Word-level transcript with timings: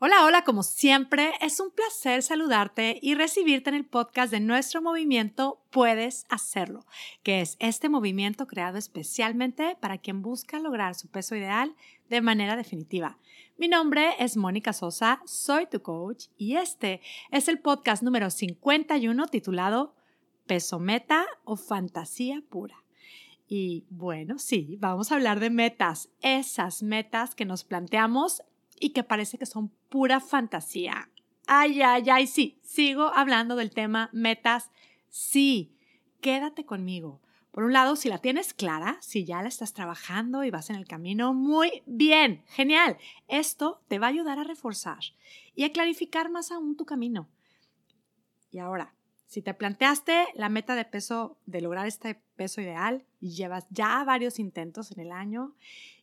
Hola, 0.00 0.24
hola, 0.24 0.44
como 0.44 0.62
siempre, 0.62 1.32
es 1.40 1.58
un 1.58 1.72
placer 1.72 2.22
saludarte 2.22 3.00
y 3.02 3.16
recibirte 3.16 3.70
en 3.70 3.74
el 3.74 3.84
podcast 3.84 4.30
de 4.30 4.38
nuestro 4.38 4.80
movimiento 4.80 5.60
Puedes 5.70 6.24
Hacerlo, 6.28 6.86
que 7.24 7.40
es 7.40 7.56
este 7.58 7.88
movimiento 7.88 8.46
creado 8.46 8.78
especialmente 8.78 9.76
para 9.80 9.98
quien 9.98 10.22
busca 10.22 10.60
lograr 10.60 10.94
su 10.94 11.08
peso 11.08 11.34
ideal 11.34 11.74
de 12.08 12.20
manera 12.20 12.54
definitiva. 12.54 13.18
Mi 13.56 13.66
nombre 13.66 14.14
es 14.20 14.36
Mónica 14.36 14.72
Sosa, 14.72 15.20
soy 15.24 15.66
tu 15.66 15.82
coach 15.82 16.26
y 16.36 16.54
este 16.54 17.00
es 17.32 17.48
el 17.48 17.58
podcast 17.58 18.04
número 18.04 18.30
51 18.30 19.26
titulado 19.26 19.96
Peso 20.46 20.78
Meta 20.78 21.26
o 21.42 21.56
Fantasía 21.56 22.40
Pura. 22.48 22.84
Y 23.48 23.84
bueno, 23.90 24.38
sí, 24.38 24.76
vamos 24.78 25.10
a 25.10 25.16
hablar 25.16 25.40
de 25.40 25.50
metas, 25.50 26.08
esas 26.20 26.84
metas 26.84 27.34
que 27.34 27.46
nos 27.46 27.64
planteamos 27.64 28.44
y 28.80 28.90
que 28.90 29.04
parece 29.04 29.38
que 29.38 29.46
son 29.46 29.68
pura 29.88 30.20
fantasía. 30.20 31.10
Ay, 31.46 31.80
ay, 31.82 32.10
ay, 32.10 32.26
sí, 32.26 32.58
sigo 32.62 33.04
hablando 33.14 33.56
del 33.56 33.70
tema 33.70 34.10
metas. 34.12 34.70
Sí, 35.08 35.74
quédate 36.20 36.66
conmigo. 36.66 37.20
Por 37.50 37.64
un 37.64 37.72
lado, 37.72 37.96
si 37.96 38.08
la 38.08 38.18
tienes 38.18 38.54
clara, 38.54 38.98
si 39.00 39.24
ya 39.24 39.42
la 39.42 39.48
estás 39.48 39.72
trabajando 39.72 40.44
y 40.44 40.50
vas 40.50 40.70
en 40.70 40.76
el 40.76 40.86
camino, 40.86 41.34
muy 41.34 41.82
bien, 41.86 42.44
genial. 42.46 42.98
Esto 43.26 43.82
te 43.88 43.98
va 43.98 44.06
a 44.06 44.10
ayudar 44.10 44.38
a 44.38 44.44
reforzar 44.44 45.00
y 45.54 45.64
a 45.64 45.72
clarificar 45.72 46.30
más 46.30 46.52
aún 46.52 46.76
tu 46.76 46.84
camino. 46.84 47.28
Y 48.50 48.58
ahora, 48.58 48.94
si 49.26 49.42
te 49.42 49.54
planteaste 49.54 50.28
la 50.34 50.48
meta 50.48 50.74
de 50.74 50.84
peso, 50.84 51.38
de 51.46 51.60
lograr 51.60 51.86
este 51.86 52.22
peso 52.36 52.60
ideal, 52.60 53.04
y 53.20 53.30
llevas 53.30 53.66
ya 53.70 54.04
varios 54.04 54.38
intentos 54.38 54.92
en 54.92 55.00
el 55.00 55.12
año, 55.12 55.54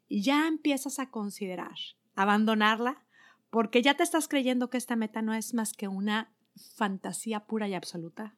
y 0.08 0.22
ya 0.22 0.48
empiezas 0.48 1.00
a 1.00 1.10
considerar 1.10 1.78
abandonarla 2.16 3.04
porque 3.50 3.82
ya 3.82 3.94
te 3.96 4.04
estás 4.04 4.28
creyendo 4.28 4.70
que 4.70 4.78
esta 4.78 4.96
meta 4.96 5.22
no 5.22 5.34
es 5.34 5.54
más 5.54 5.74
que 5.74 5.88
una 5.88 6.32
fantasía 6.76 7.42
pura 7.42 7.68
y 7.68 7.74
absoluta. 7.74 8.36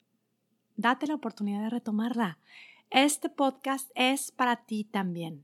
Date 0.75 1.07
la 1.07 1.15
oportunidad 1.15 1.61
de 1.61 1.69
retomarla. 1.69 2.37
Este 2.89 3.29
podcast 3.29 3.89
es 3.95 4.31
para 4.31 4.57
ti 4.65 4.83
también. 4.83 5.43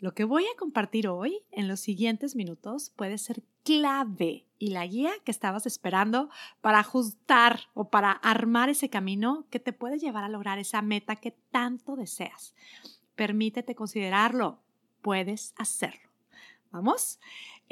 Lo 0.00 0.14
que 0.14 0.24
voy 0.24 0.44
a 0.44 0.58
compartir 0.58 1.06
hoy 1.08 1.44
en 1.52 1.68
los 1.68 1.78
siguientes 1.78 2.34
minutos 2.34 2.90
puede 2.96 3.18
ser 3.18 3.42
clave 3.62 4.46
y 4.58 4.70
la 4.70 4.86
guía 4.86 5.12
que 5.24 5.30
estabas 5.30 5.66
esperando 5.66 6.28
para 6.60 6.80
ajustar 6.80 7.60
o 7.74 7.88
para 7.88 8.10
armar 8.10 8.68
ese 8.68 8.90
camino 8.90 9.46
que 9.50 9.60
te 9.60 9.72
puede 9.72 9.98
llevar 9.98 10.24
a 10.24 10.28
lograr 10.28 10.58
esa 10.58 10.82
meta 10.82 11.16
que 11.16 11.30
tanto 11.50 11.94
deseas. 11.94 12.54
Permítete 13.14 13.74
considerarlo. 13.74 14.58
Puedes 15.02 15.54
hacerlo. 15.56 16.10
¿Vamos? 16.72 17.20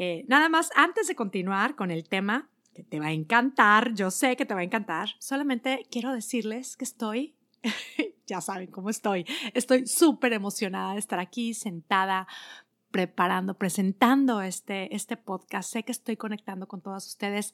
Eh, 0.03 0.25
nada 0.29 0.49
más, 0.49 0.71
antes 0.77 1.09
de 1.09 1.15
continuar 1.15 1.77
con 1.77 1.91
el 1.91 2.09
tema, 2.09 2.49
que 2.73 2.83
te 2.83 2.99
va 2.99 3.09
a 3.09 3.13
encantar, 3.13 3.93
yo 3.93 4.11
sé 4.11 4.35
que 4.35 4.47
te 4.47 4.55
va 4.55 4.61
a 4.61 4.65
encantar, 4.65 5.11
solamente 5.19 5.87
quiero 5.91 6.15
decirles 6.15 6.79
que 6.79 6.87
estoy, 6.87 7.35
ya 8.27 8.41
saben 8.41 8.71
cómo 8.71 8.89
estoy, 8.89 9.27
estoy 9.53 9.87
súper 9.87 10.33
emocionada 10.33 10.95
de 10.95 11.01
estar 11.01 11.21
aquí 11.21 11.53
sentada 11.53 12.27
preparando, 12.91 13.59
presentando 13.59 14.41
este, 14.41 14.97
este 14.97 15.19
podcast. 15.19 15.71
Sé 15.71 15.83
que 15.83 15.93
estoy 15.93 16.17
conectando 16.17 16.67
con 16.67 16.81
todas 16.81 17.07
ustedes 17.07 17.53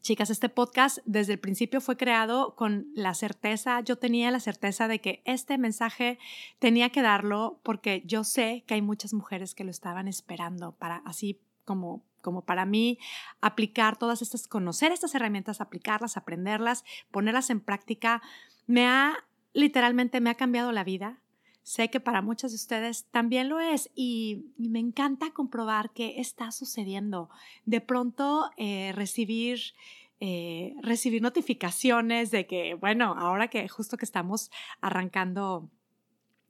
Chicas, 0.00 0.30
este 0.30 0.48
podcast 0.48 0.98
desde 1.06 1.32
el 1.32 1.40
principio 1.40 1.80
fue 1.80 1.96
creado 1.96 2.54
con 2.54 2.86
la 2.94 3.14
certeza, 3.14 3.80
yo 3.80 3.98
tenía 3.98 4.30
la 4.30 4.40
certeza 4.40 4.86
de 4.86 5.00
que 5.00 5.22
este 5.24 5.58
mensaje 5.58 6.18
tenía 6.60 6.90
que 6.90 7.02
darlo 7.02 7.58
porque 7.64 8.02
yo 8.06 8.22
sé 8.22 8.64
que 8.66 8.74
hay 8.74 8.82
muchas 8.82 9.12
mujeres 9.12 9.54
que 9.54 9.64
lo 9.64 9.70
estaban 9.70 10.06
esperando 10.06 10.72
para 10.72 10.96
así 11.04 11.40
como 11.64 12.02
como 12.20 12.42
para 12.42 12.66
mí 12.66 12.98
aplicar 13.40 13.96
todas 13.96 14.22
estas, 14.22 14.48
conocer 14.48 14.92
estas 14.92 15.14
herramientas, 15.14 15.60
aplicarlas, 15.60 16.16
aprenderlas, 16.16 16.84
ponerlas 17.10 17.48
en 17.50 17.60
práctica, 17.60 18.22
me 18.66 18.86
ha 18.86 19.24
literalmente 19.52 20.20
me 20.20 20.30
ha 20.30 20.34
cambiado 20.34 20.72
la 20.72 20.84
vida. 20.84 21.18
Sé 21.68 21.90
que 21.90 22.00
para 22.00 22.22
muchas 22.22 22.52
de 22.52 22.56
ustedes 22.56 23.04
también 23.10 23.50
lo 23.50 23.60
es 23.60 23.90
y, 23.94 24.46
me 24.56 24.78
encanta 24.78 25.32
comprobar 25.32 25.90
que 25.90 26.18
está 26.18 26.50
sucediendo. 26.50 27.28
De 27.66 27.82
pronto 27.82 28.50
eh, 28.56 28.92
recibir 28.94 29.60
eh, 30.18 30.74
recibir 30.80 31.20
notificaciones 31.20 32.30
de 32.30 32.46
que, 32.46 32.72
bueno, 32.72 33.14
ahora 33.18 33.48
que 33.48 33.68
justo 33.68 33.98
que 33.98 34.06
estamos 34.06 34.50
arrancando, 34.80 35.68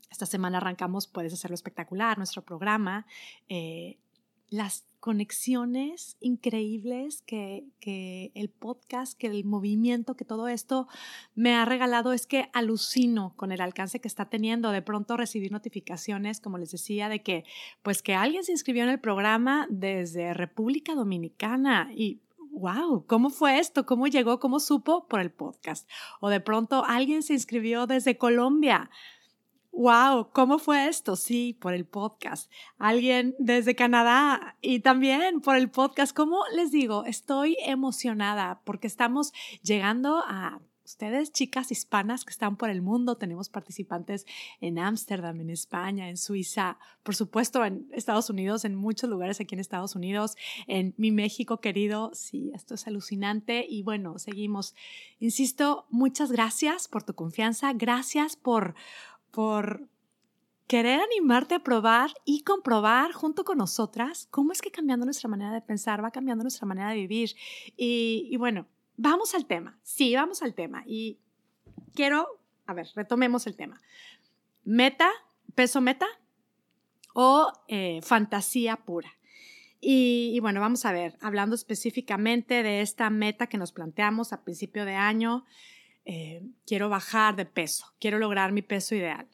esta 0.09 0.25
semana 0.25 0.59
arrancamos 0.59 1.09
Puedes 1.09 1.33
Hacerlo 1.33 1.57
Espectacular, 1.57 2.17
nuestro 2.17 2.43
programa, 2.43 3.05
eh, 3.49 3.99
las 4.51 4.85
conexiones 5.01 6.17
increíbles 6.21 7.23
que, 7.23 7.65
que, 7.81 8.33
el 8.35 8.49
podcast, 8.49 9.17
que 9.17 9.29
el 9.29 9.45
movimiento, 9.45 10.17
que 10.17 10.25
todo 10.25 10.49
esto 10.49 10.89
me 11.35 11.55
ha 11.55 11.65
regalado 11.65 12.13
es 12.13 12.27
que 12.27 12.51
alucino 12.53 13.33
con 13.37 13.53
el 13.53 13.61
alcance 13.61 14.01
que 14.01 14.09
está 14.09 14.29
teniendo. 14.29 14.71
De 14.73 14.83
pronto 14.83 15.17
recibir 15.17 15.53
notificaciones, 15.53 16.41
como 16.41 16.59
les 16.59 16.73
decía, 16.73 17.09
de 17.09 17.23
que 17.23 17.45
pues 17.83 18.03
que 18.03 18.15
alguien 18.15 18.45
se 18.45 18.53
inscribió 18.53 18.83
en 18.83 18.91
el 18.91 19.01
programa 19.01 19.67
desde 19.71 20.35
República 20.35 20.95
Dominicana 20.95 21.91
y 21.95 22.21
wow, 22.51 23.05
¿cómo 23.07 23.31
fue 23.31 23.59
esto? 23.59 23.87
¿Cómo 23.87 24.09
llegó? 24.09 24.41
¿Cómo 24.41 24.59
supo? 24.59 25.07
Por 25.07 25.21
el 25.21 25.31
podcast. 25.31 25.89
O 26.21 26.29
de 26.29 26.41
pronto 26.41 26.85
alguien 26.85 27.23
se 27.23 27.35
inscribió 27.35 27.87
desde 27.87 28.19
Colombia 28.19 28.91
wow, 29.79 30.31
¿cómo 30.33 30.59
fue 30.59 30.89
esto? 30.89 31.15
Sí, 31.15 31.57
por 31.61 31.73
el 31.73 31.87
podcast. 31.87 32.51
Alguien 32.79 33.37
desde 33.39 33.77
Canadá 33.77 34.57
y 34.61 34.81
también 34.81 35.41
por 35.41 35.55
el 35.55 35.71
podcast. 35.71 36.13
¿Cómo 36.13 36.43
les 36.53 36.73
digo? 36.73 37.05
Estoy 37.05 37.57
emocionada 37.65 38.61
porque 38.65 38.89
estamos 38.89 39.33
llegando 39.63 40.25
a 40.27 40.61
ustedes, 40.85 41.33
chicas 41.33 41.71
hispanas 41.71 42.25
que 42.25 42.31
están 42.31 42.57
por 42.57 42.71
el 42.71 42.83
mundo. 42.83 43.19
Tenemos 43.19 43.51
participantes 43.51 44.27
en 44.61 44.79
Ámsterdam, 44.79 45.41
en 45.41 45.51
España, 45.51 46.09
en 46.09 46.17
Suiza, 46.17 46.79
por 47.05 47.15
supuesto 47.15 47.65
en 47.65 47.87
Estados 47.93 48.31
Unidos, 48.31 48.65
en 48.65 48.75
muchos 48.75 49.09
lugares 49.09 49.39
aquí 49.41 49.55
en 49.55 49.61
Estados 49.61 49.95
Unidos, 49.95 50.37
en 50.67 50.95
mi 50.97 51.13
México 51.13 51.61
querido. 51.61 52.11
Sí, 52.15 52.51
esto 52.55 52.75
es 52.75 52.87
alucinante 52.87 53.65
y 53.69 53.83
bueno, 53.83 54.19
seguimos. 54.19 54.75
Insisto, 55.21 55.87
muchas 55.91 56.33
gracias 56.33 56.89
por 56.89 57.05
tu 57.05 57.15
confianza, 57.15 57.73
gracias 57.75 58.35
por 58.35 58.75
por 59.31 59.89
querer 60.69 61.01
animarte 61.01 61.55
a 61.55 61.61
probar 61.61 62.11
y 62.25 62.43
comprobar 62.43 63.13
junto 63.13 63.45
con 63.45 63.59
nosotras 63.59 64.29
cómo 64.31 64.53
es 64.53 64.61
que 64.61 64.71
cambiando 64.71 65.07
nuestra 65.07 65.29
manera 65.29 65.51
de 65.53 65.63
pensar 65.63 66.05
va 66.05 66.11
cambiando 66.11 66.45
nuestra 66.45 66.67
manera 66.67 66.91
de 66.91 66.97
vivir. 66.97 67.35
Y, 67.77 68.37
bueno, 68.37 68.67
vamos 68.97 69.35
al 69.35 69.47
tema. 69.47 69.79
Sí, 69.83 70.15
vamos 70.15 70.43
al 70.43 70.55
tema. 70.55 70.85
Y 70.87 71.19
quiero, 71.95 72.39
a 72.67 72.75
ver, 72.75 72.87
retomemos 72.95 73.47
el 73.47 73.57
tema. 73.57 73.81
Meta, 74.65 75.11
peso 75.55 75.81
meta 75.81 76.07
o 77.15 77.51
eh, 77.69 78.01
fantasía 78.03 78.77
pura. 78.77 79.11
Y, 79.81 80.39
bueno, 80.41 80.61
vamos 80.61 80.85
a 80.85 80.93
ver, 80.93 81.17
hablando 81.21 81.55
específicamente 81.55 82.63
de 82.63 82.81
esta 82.81 83.11
meta 83.11 83.47
que 83.47 83.59
nos 83.59 83.73
planteamos 83.73 84.33
a 84.33 84.43
principio 84.43 84.85
de 84.85 84.95
año, 84.95 85.45
eh, 86.11 86.43
quiero 86.67 86.89
bajar 86.89 87.37
de 87.37 87.45
peso, 87.45 87.93
quiero 88.01 88.19
lograr 88.19 88.51
mi 88.51 88.63
peso 88.63 88.95
ideal. 88.95 89.29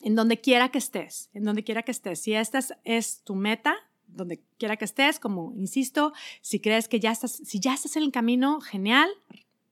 En 0.00 0.14
donde 0.14 0.40
quiera 0.40 0.68
que 0.68 0.78
estés, 0.78 1.28
en 1.34 1.42
donde 1.42 1.64
quiera 1.64 1.82
que 1.82 1.90
estés. 1.90 2.20
Si 2.20 2.32
esta 2.34 2.60
es, 2.84 3.22
tu 3.24 3.34
meta, 3.34 3.74
donde 4.06 4.40
quiera 4.58 4.76
que 4.76 4.84
estés, 4.84 5.18
como 5.18 5.52
insisto, 5.56 6.12
si 6.40 6.60
crees 6.60 6.86
que 6.86 7.00
ya 7.00 7.10
estás, 7.10 7.32
si 7.32 7.58
ya 7.58 7.74
estás 7.74 7.96
en 7.96 8.04
el 8.04 8.12
camino, 8.12 8.60
genial. 8.60 9.10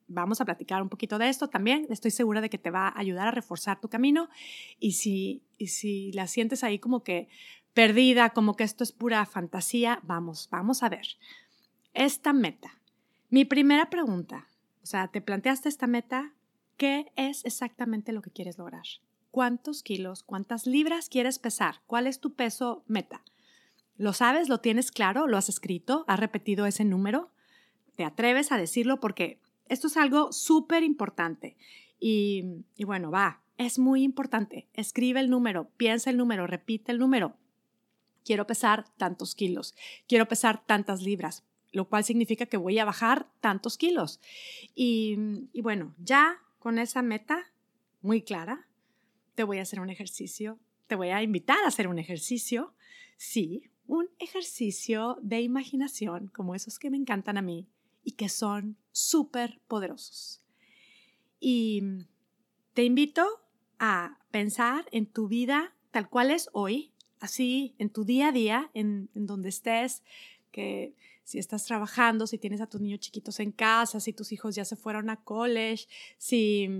Vamos 0.09 0.41
a 0.41 0.45
platicar 0.45 0.83
un 0.83 0.89
poquito 0.89 1.17
de 1.17 1.29
esto 1.29 1.47
también. 1.47 1.87
Estoy 1.91 2.11
segura 2.11 2.41
de 2.41 2.51
que 2.51 2.59
te 2.59 2.71
va 2.71 2.89
a 2.89 2.99
ayudar 2.99 3.29
a 3.29 3.31
reforzar 3.31 3.81
tu 3.81 3.89
camino. 3.89 4.29
Y 4.81 4.93
si, 4.93 5.45
y 5.59 5.69
si 5.69 6.11
la 6.11 6.27
sientes 6.27 6.65
ahí 6.65 6.81
como 6.81 7.05
que 7.05 7.29
perdida, 7.73 8.31
como 8.31 8.57
que 8.57 8.65
esto 8.65 8.83
es 8.83 8.91
pura 8.91 9.25
fantasía, 9.27 10.01
vamos, 10.03 10.49
vamos 10.51 10.83
a 10.83 10.89
ver. 10.89 11.07
Esta 11.95 12.33
meta. 12.33 12.81
Mi 13.31 13.45
primera 13.45 13.91
pregunta 13.91 14.49
sea, 14.89 15.09
te 15.09 15.21
planteaste 15.21 15.69
esta 15.69 15.87
meta, 15.87 16.33
¿qué 16.77 17.13
es 17.17 17.45
exactamente 17.45 18.13
lo 18.13 18.23
que 18.23 18.31
quieres 18.31 18.57
lograr? 18.59 18.85
¿Cuántos 19.31 19.83
kilos, 19.83 20.23
cuántas 20.23 20.67
libras 20.67 21.09
quieres 21.09 21.39
pesar? 21.39 21.83
¿Cuál 21.87 22.07
es 22.07 22.21
tu 22.21 22.35
peso 22.35 22.85
meta? 22.87 23.23
¿Lo 23.97 24.15
sabes? 24.15 24.49
¿Lo 24.49 24.61
tienes 24.61 24.91
claro? 24.91 25.27
¿Lo 25.27 25.37
has 25.37 25.51
escrito? 25.51 26.05
¿Has 26.09 26.19
repetido 26.19 26.65
ese 26.65 26.85
número? 26.85 27.31
¿Te 27.97 28.05
atreves 28.05 28.51
a 28.51 28.57
decirlo? 28.57 28.99
Porque 28.99 29.39
esto 29.69 29.89
es 29.89 29.97
algo 29.99 30.33
súper 30.33 30.83
importante. 30.83 31.57
Y, 32.01 32.65
y 32.77 32.85
bueno, 32.85 33.11
va, 33.11 33.43
es 33.59 33.79
muy 33.79 34.03
importante. 34.03 34.69
Escribe 34.73 35.21
el 35.21 35.29
número, 35.29 35.69
piensa 35.77 36.09
el 36.09 36.17
número, 36.17 36.47
repite 36.47 36.93
el 36.93 36.99
número. 36.99 37.37
Quiero 38.25 38.47
pesar 38.47 38.87
tantos 38.97 39.35
kilos, 39.35 39.75
quiero 40.07 40.29
pesar 40.29 40.65
tantas 40.65 41.03
libras 41.03 41.45
lo 41.73 41.89
cual 41.89 42.05
significa 42.05 42.47
que 42.47 42.57
voy 42.57 42.79
a 42.79 42.85
bajar 42.85 43.31
tantos 43.41 43.77
kilos. 43.77 44.21
Y, 44.75 45.17
bueno, 45.63 45.95
ya 45.99 46.39
con 46.59 46.79
esa 46.79 47.03
meta 47.03 47.53
muy 48.01 48.23
clara, 48.23 48.67
te 49.35 49.45
voy 49.45 49.59
a 49.59 49.63
hacer 49.63 49.81
un 49.81 49.91
ejercicio, 49.91 50.59
te 50.87 50.95
voy 50.95 51.09
a 51.09 51.23
invitar 51.23 51.59
a 51.65 51.69
hacer 51.69 51.89
un 51.89 51.99
ejercicio. 51.99 52.75
Sí, 53.17 53.71
un 53.87 54.09
ejercicio 54.19 55.19
de 55.23 55.41
imaginación 55.41 56.29
como 56.29 56.55
esos 56.55 56.79
que 56.79 56.91
me 56.91 56.97
encantan 56.97 57.37
a 57.37 57.43
mí 57.43 57.69
y 58.05 58.13
que 58.13 58.29
son 58.29 58.77
súper 58.93 59.61
poderosos. 59.67 60.43
Y 61.41 61.83
te 62.75 62.85
invito 62.85 63.27
a 63.79 64.19
pensar 64.31 64.87
en 64.93 65.07
tu 65.07 65.29
vida 65.29 65.75
tal 65.91 66.09
cual 66.09 66.31
es 66.31 66.49
hoy, 66.53 66.93
así 67.21 67.75
en 67.79 67.91
tu 67.91 68.05
día 68.05 68.29
a 68.29 68.33
día, 68.33 68.71
en, 68.75 69.11
donde 69.15 69.49
estés, 69.49 70.03
que 70.51 70.95
si 71.29 71.39
estás 71.39 71.67
trabajando, 71.67 72.27
si 72.27 72.39
tienes 72.39 72.63
a 72.63 72.69
tus 72.69 72.81
niños 72.81 73.01
chiquitos 73.01 73.39
en 73.39 73.53
casa, 73.53 74.01
si 74.01 74.15
tus 74.15 74.33
hijos 74.33 74.55
ya 74.55 74.65
se 74.65 74.77
fueron 74.77 75.11
a 75.11 75.17
college, 75.17 75.87
si, 76.17 76.71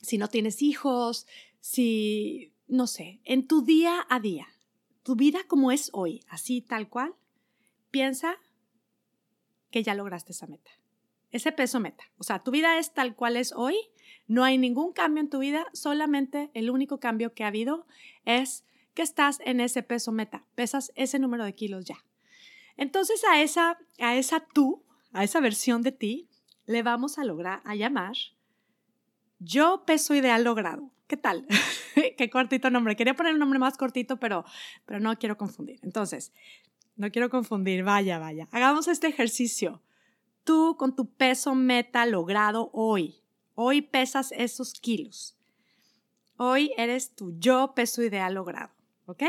si 0.00 0.16
no 0.16 0.28
tienes 0.28 0.62
hijos, 0.62 1.26
si, 1.60 2.54
no 2.68 2.86
sé, 2.86 3.20
en 3.24 3.46
tu 3.46 3.60
día 3.60 4.06
a 4.08 4.18
día, 4.18 4.46
tu 5.02 5.14
vida 5.14 5.40
como 5.46 5.72
es 5.72 5.90
hoy, 5.92 6.24
así 6.30 6.62
tal 6.62 6.88
cual, 6.88 7.14
piensa 7.90 8.38
que 9.70 9.82
ya 9.82 9.92
lograste 9.92 10.32
esa 10.32 10.46
meta, 10.46 10.70
ese 11.30 11.52
peso 11.52 11.80
meta. 11.80 12.04
O 12.16 12.24
sea, 12.24 12.42
tu 12.42 12.50
vida 12.50 12.78
es 12.78 12.94
tal 12.94 13.14
cual 13.14 13.36
es 13.36 13.52
hoy, 13.52 13.76
no 14.26 14.42
hay 14.42 14.56
ningún 14.56 14.94
cambio 14.94 15.20
en 15.20 15.28
tu 15.28 15.40
vida, 15.40 15.66
solamente 15.74 16.50
el 16.54 16.70
único 16.70 16.98
cambio 16.98 17.34
que 17.34 17.44
ha 17.44 17.48
habido 17.48 17.86
es 18.24 18.64
que 18.94 19.02
estás 19.02 19.38
en 19.44 19.60
ese 19.60 19.82
peso 19.82 20.12
meta, 20.12 20.46
pesas 20.54 20.92
ese 20.94 21.18
número 21.18 21.44
de 21.44 21.54
kilos 21.54 21.84
ya. 21.84 22.02
Entonces 22.78 23.22
a 23.30 23.42
esa, 23.42 23.78
a 23.98 24.16
esa 24.16 24.40
tú, 24.40 24.82
a 25.12 25.22
esa 25.24 25.40
versión 25.40 25.82
de 25.82 25.92
ti, 25.92 26.30
le 26.64 26.82
vamos 26.82 27.18
a 27.18 27.24
lograr, 27.24 27.60
a 27.64 27.74
llamar 27.74 28.14
yo 29.38 29.84
peso 29.86 30.14
ideal 30.14 30.44
logrado. 30.44 30.90
¿Qué 31.06 31.16
tal? 31.16 31.46
Qué 32.16 32.30
cortito 32.30 32.70
nombre. 32.70 32.96
Quería 32.96 33.14
poner 33.14 33.32
un 33.34 33.38
nombre 33.38 33.58
más 33.58 33.76
cortito, 33.76 34.18
pero, 34.18 34.44
pero 34.84 35.00
no 35.00 35.16
quiero 35.18 35.36
confundir. 35.36 35.78
Entonces, 35.82 36.32
no 36.96 37.10
quiero 37.10 37.30
confundir. 37.30 37.84
Vaya, 37.84 38.18
vaya. 38.18 38.48
Hagamos 38.50 38.88
este 38.88 39.06
ejercicio. 39.06 39.82
Tú 40.44 40.76
con 40.78 40.94
tu 40.94 41.10
peso 41.10 41.54
meta 41.54 42.04
logrado 42.06 42.70
hoy. 42.72 43.22
Hoy 43.54 43.82
pesas 43.82 44.32
esos 44.32 44.74
kilos. 44.74 45.36
Hoy 46.36 46.72
eres 46.76 47.14
tu 47.14 47.32
yo 47.38 47.74
peso 47.74 48.02
ideal 48.02 48.34
logrado. 48.34 48.70
¿Ok? 49.06 49.22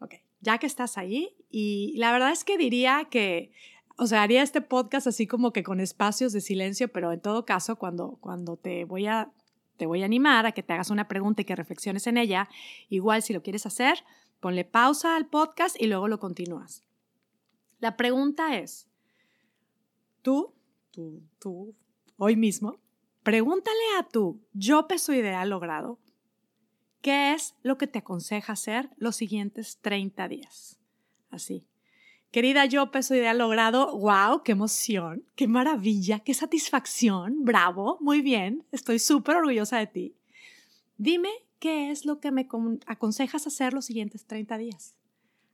Ok. 0.00 0.14
Ya 0.40 0.58
que 0.58 0.66
estás 0.66 0.98
ahí, 0.98 1.36
y 1.50 1.94
la 1.96 2.12
verdad 2.12 2.32
es 2.32 2.44
que 2.44 2.58
diría 2.58 3.06
que 3.10 3.52
o 4.00 4.06
sea, 4.06 4.22
haría 4.22 4.44
este 4.44 4.60
podcast 4.60 5.08
así 5.08 5.26
como 5.26 5.52
que 5.52 5.64
con 5.64 5.80
espacios 5.80 6.32
de 6.32 6.40
silencio, 6.40 6.86
pero 6.86 7.12
en 7.12 7.20
todo 7.20 7.44
caso, 7.44 7.76
cuando, 7.76 8.16
cuando 8.20 8.56
te 8.56 8.84
voy 8.84 9.08
a 9.08 9.32
te 9.76 9.86
voy 9.86 10.02
a 10.02 10.06
animar 10.06 10.44
a 10.44 10.52
que 10.52 10.62
te 10.62 10.72
hagas 10.72 10.90
una 10.90 11.08
pregunta 11.08 11.42
y 11.42 11.44
que 11.44 11.56
reflexiones 11.56 12.06
en 12.06 12.18
ella. 12.18 12.48
Igual 12.88 13.22
si 13.22 13.32
lo 13.32 13.42
quieres 13.42 13.64
hacer, 13.64 14.04
ponle 14.40 14.64
pausa 14.64 15.16
al 15.16 15.26
podcast 15.26 15.80
y 15.80 15.86
luego 15.86 16.08
lo 16.08 16.18
continúas. 16.18 16.84
La 17.78 17.96
pregunta 17.96 18.56
es, 18.56 18.88
tú, 20.20 20.52
tú, 20.90 21.22
tú, 21.38 21.74
hoy 22.16 22.36
mismo, 22.36 22.80
pregúntale 23.22 23.78
a 23.98 24.02
tu 24.02 24.40
yo 24.52 24.88
peso 24.88 25.12
ideal 25.12 25.48
logrado, 25.48 26.00
¿qué 27.00 27.32
es 27.32 27.54
lo 27.62 27.78
que 27.78 27.86
te 27.86 28.00
aconseja 28.00 28.54
hacer 28.54 28.90
los 28.96 29.14
siguientes 29.14 29.78
30 29.80 30.26
días? 30.26 30.77
Así. 31.30 31.66
Querida 32.30 32.66
yo, 32.66 32.90
peso 32.90 33.14
ideal 33.14 33.38
logrado, 33.38 33.96
wow, 33.96 34.42
qué 34.42 34.52
emoción, 34.52 35.24
qué 35.34 35.48
maravilla, 35.48 36.20
qué 36.20 36.34
satisfacción, 36.34 37.44
bravo, 37.44 37.96
muy 38.00 38.20
bien, 38.20 38.64
estoy 38.70 38.98
súper 38.98 39.36
orgullosa 39.36 39.78
de 39.78 39.86
ti. 39.86 40.14
Dime 40.98 41.30
qué 41.58 41.90
es 41.90 42.04
lo 42.04 42.20
que 42.20 42.30
me 42.30 42.46
aconsejas 42.86 43.46
hacer 43.46 43.72
los 43.72 43.86
siguientes 43.86 44.26
30 44.26 44.58
días. 44.58 44.94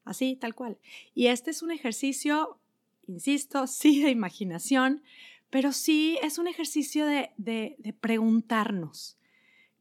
Así, 0.04 0.36
tal 0.36 0.54
cual. 0.54 0.76
Y 1.14 1.28
este 1.28 1.52
es 1.52 1.62
un 1.62 1.70
ejercicio, 1.70 2.58
insisto, 3.06 3.66
sí 3.68 4.02
de 4.02 4.10
imaginación, 4.10 5.02
pero 5.50 5.70
sí 5.70 6.18
es 6.22 6.38
un 6.38 6.48
ejercicio 6.48 7.06
de, 7.06 7.30
de, 7.36 7.76
de 7.78 7.92
preguntarnos, 7.92 9.16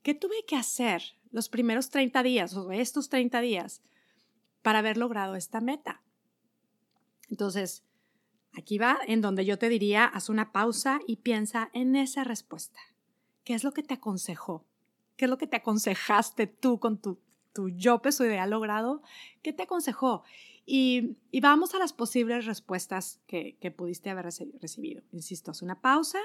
¿qué 0.03 0.13
tuve 0.13 0.45
que 0.45 0.55
hacer 0.55 1.01
los 1.31 1.49
primeros 1.49 1.89
30 1.89 2.21
días 2.21 2.53
o 2.55 2.71
estos 2.71 3.09
30 3.09 3.41
días 3.41 3.81
para 4.63 4.79
haber 4.79 4.97
logrado 4.97 5.35
esta 5.35 5.61
meta? 5.61 6.01
Entonces, 7.29 7.83
aquí 8.53 8.79
va 8.79 8.97
en 9.05 9.21
donde 9.21 9.45
yo 9.45 9.59
te 9.59 9.69
diría, 9.69 10.05
haz 10.05 10.29
una 10.29 10.51
pausa 10.51 10.99
y 11.07 11.17
piensa 11.17 11.69
en 11.73 11.95
esa 11.95 12.23
respuesta. 12.23 12.79
¿Qué 13.43 13.53
es 13.53 13.63
lo 13.63 13.73
que 13.73 13.83
te 13.83 13.93
aconsejó? 13.93 14.65
¿Qué 15.15 15.25
es 15.25 15.29
lo 15.29 15.37
que 15.37 15.47
te 15.47 15.57
aconsejaste 15.57 16.47
tú 16.47 16.79
con 16.79 16.99
tu, 16.99 17.19
tu 17.53 17.69
yo 17.69 18.01
peso 18.01 18.25
ideal 18.25 18.49
logrado? 18.49 19.03
¿Qué 19.41 19.53
te 19.53 19.63
aconsejó? 19.63 20.23
Y, 20.65 21.17
vamos 21.41 21.75
a 21.75 21.77
las 21.77 21.91
posibles 21.91 22.45
respuestas 22.45 23.19
que, 23.27 23.57
que 23.59 23.69
pudiste 23.69 24.09
haber 24.09 24.25
recibido. 24.61 25.03
Insisto, 25.11 25.51
haz 25.51 25.61
una 25.61 25.81
pausa, 25.81 26.19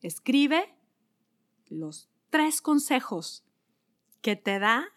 escribe 0.00 0.74
los 1.68 2.08
tres 2.30 2.60
consejos 2.60 3.44
que 4.20 4.34
te 4.34 4.58
da 4.58 4.88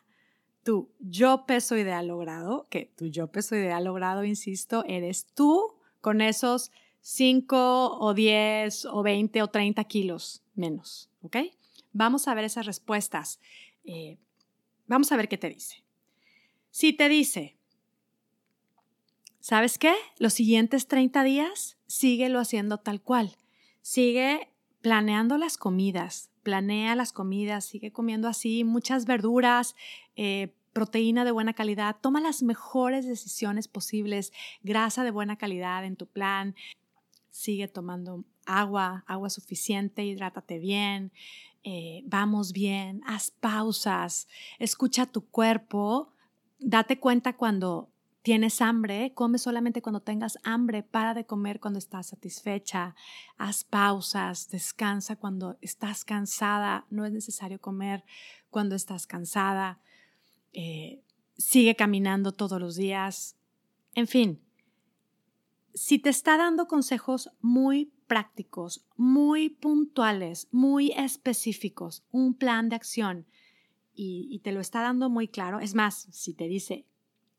tu 0.67 0.89
yo 0.99 1.45
peso 1.45 1.77
ideal 1.77 2.07
logrado, 2.07 2.67
que 2.69 2.91
tu 2.97 3.05
yo 3.05 3.27
peso 3.27 3.55
ideal 3.55 3.85
logrado, 3.85 4.25
insisto, 4.25 4.83
eres 4.85 5.25
tú 5.33 5.75
con 6.01 6.19
esos 6.19 6.73
5 6.99 7.97
o 7.97 8.13
10 8.13 8.83
o 8.87 9.01
20 9.01 9.43
o 9.43 9.47
30 9.47 9.81
kilos 9.85 10.43
menos, 10.55 11.09
¿ok? 11.21 11.37
Vamos 11.93 12.27
a 12.27 12.33
ver 12.33 12.43
esas 12.43 12.65
respuestas. 12.65 13.39
Eh, 13.85 14.17
vamos 14.87 15.09
a 15.13 15.15
ver 15.15 15.29
qué 15.29 15.37
te 15.37 15.47
dice. 15.47 15.85
Si 16.69 16.91
te 16.91 17.07
dice, 17.07 17.55
¿sabes 19.39 19.77
qué? 19.77 19.95
Los 20.19 20.33
siguientes 20.33 20.89
30 20.89 21.23
días, 21.23 21.77
síguelo 21.87 22.41
haciendo 22.41 22.77
tal 22.77 22.99
cual. 22.99 23.37
Sigue 23.81 24.49
planeando 24.81 25.37
las 25.37 25.57
comidas, 25.57 26.29
planea 26.43 26.93
las 26.95 27.13
comidas, 27.13 27.63
sigue 27.63 27.93
comiendo 27.93 28.27
así 28.27 28.65
muchas 28.65 29.05
verduras, 29.05 29.77
eh, 30.17 30.56
proteína 30.77 31.25
de 31.25 31.31
buena 31.31 31.53
calidad, 31.53 31.95
toma 31.99 32.21
las 32.21 32.43
mejores 32.43 33.07
decisiones 33.07 33.67
posibles, 33.67 34.31
grasa 34.61 35.03
de 35.03 35.09
buena 35.09 35.35
calidad 35.35 35.83
en 35.83 35.95
tu 35.95 36.05
plan, 36.05 36.53
sigue 37.31 37.67
tomando 37.67 38.25
agua, 38.45 39.03
agua 39.07 39.31
suficiente, 39.31 40.05
hidrátate 40.05 40.59
bien, 40.59 41.11
eh, 41.63 42.03
vamos 42.05 42.53
bien, 42.53 43.01
haz 43.07 43.31
pausas, 43.31 44.27
escucha 44.59 45.07
tu 45.07 45.25
cuerpo, 45.25 46.13
date 46.59 46.99
cuenta 46.99 47.35
cuando 47.35 47.89
tienes 48.21 48.61
hambre, 48.61 49.13
come 49.15 49.39
solamente 49.39 49.81
cuando 49.81 50.01
tengas 50.01 50.37
hambre, 50.43 50.83
para 50.83 51.15
de 51.15 51.25
comer 51.25 51.59
cuando 51.59 51.79
estás 51.79 52.05
satisfecha, 52.05 52.93
haz 53.39 53.63
pausas, 53.63 54.47
descansa 54.51 55.15
cuando 55.15 55.57
estás 55.61 56.05
cansada, 56.05 56.85
no 56.91 57.03
es 57.03 57.13
necesario 57.13 57.59
comer 57.59 58.03
cuando 58.51 58.75
estás 58.75 59.07
cansada. 59.07 59.79
Eh, 60.53 61.03
sigue 61.37 61.75
caminando 61.75 62.31
todos 62.31 62.59
los 62.59 62.75
días, 62.75 63.37
en 63.95 64.07
fin. 64.07 64.41
Si 65.73 65.99
te 65.99 66.09
está 66.09 66.37
dando 66.37 66.67
consejos 66.67 67.29
muy 67.39 67.91
prácticos, 68.07 68.85
muy 68.95 69.49
puntuales, 69.49 70.47
muy 70.51 70.91
específicos, 70.91 72.03
un 72.11 72.33
plan 72.33 72.69
de 72.69 72.75
acción 72.75 73.27
y, 73.93 74.39
te 74.43 74.51
lo 74.51 74.59
está 74.59 74.81
dando 74.81 75.09
muy 75.09 75.27
claro, 75.27 75.59
es 75.59 75.75
más, 75.75 76.07
si 76.11 76.33
te 76.33 76.47
dice, 76.47 76.85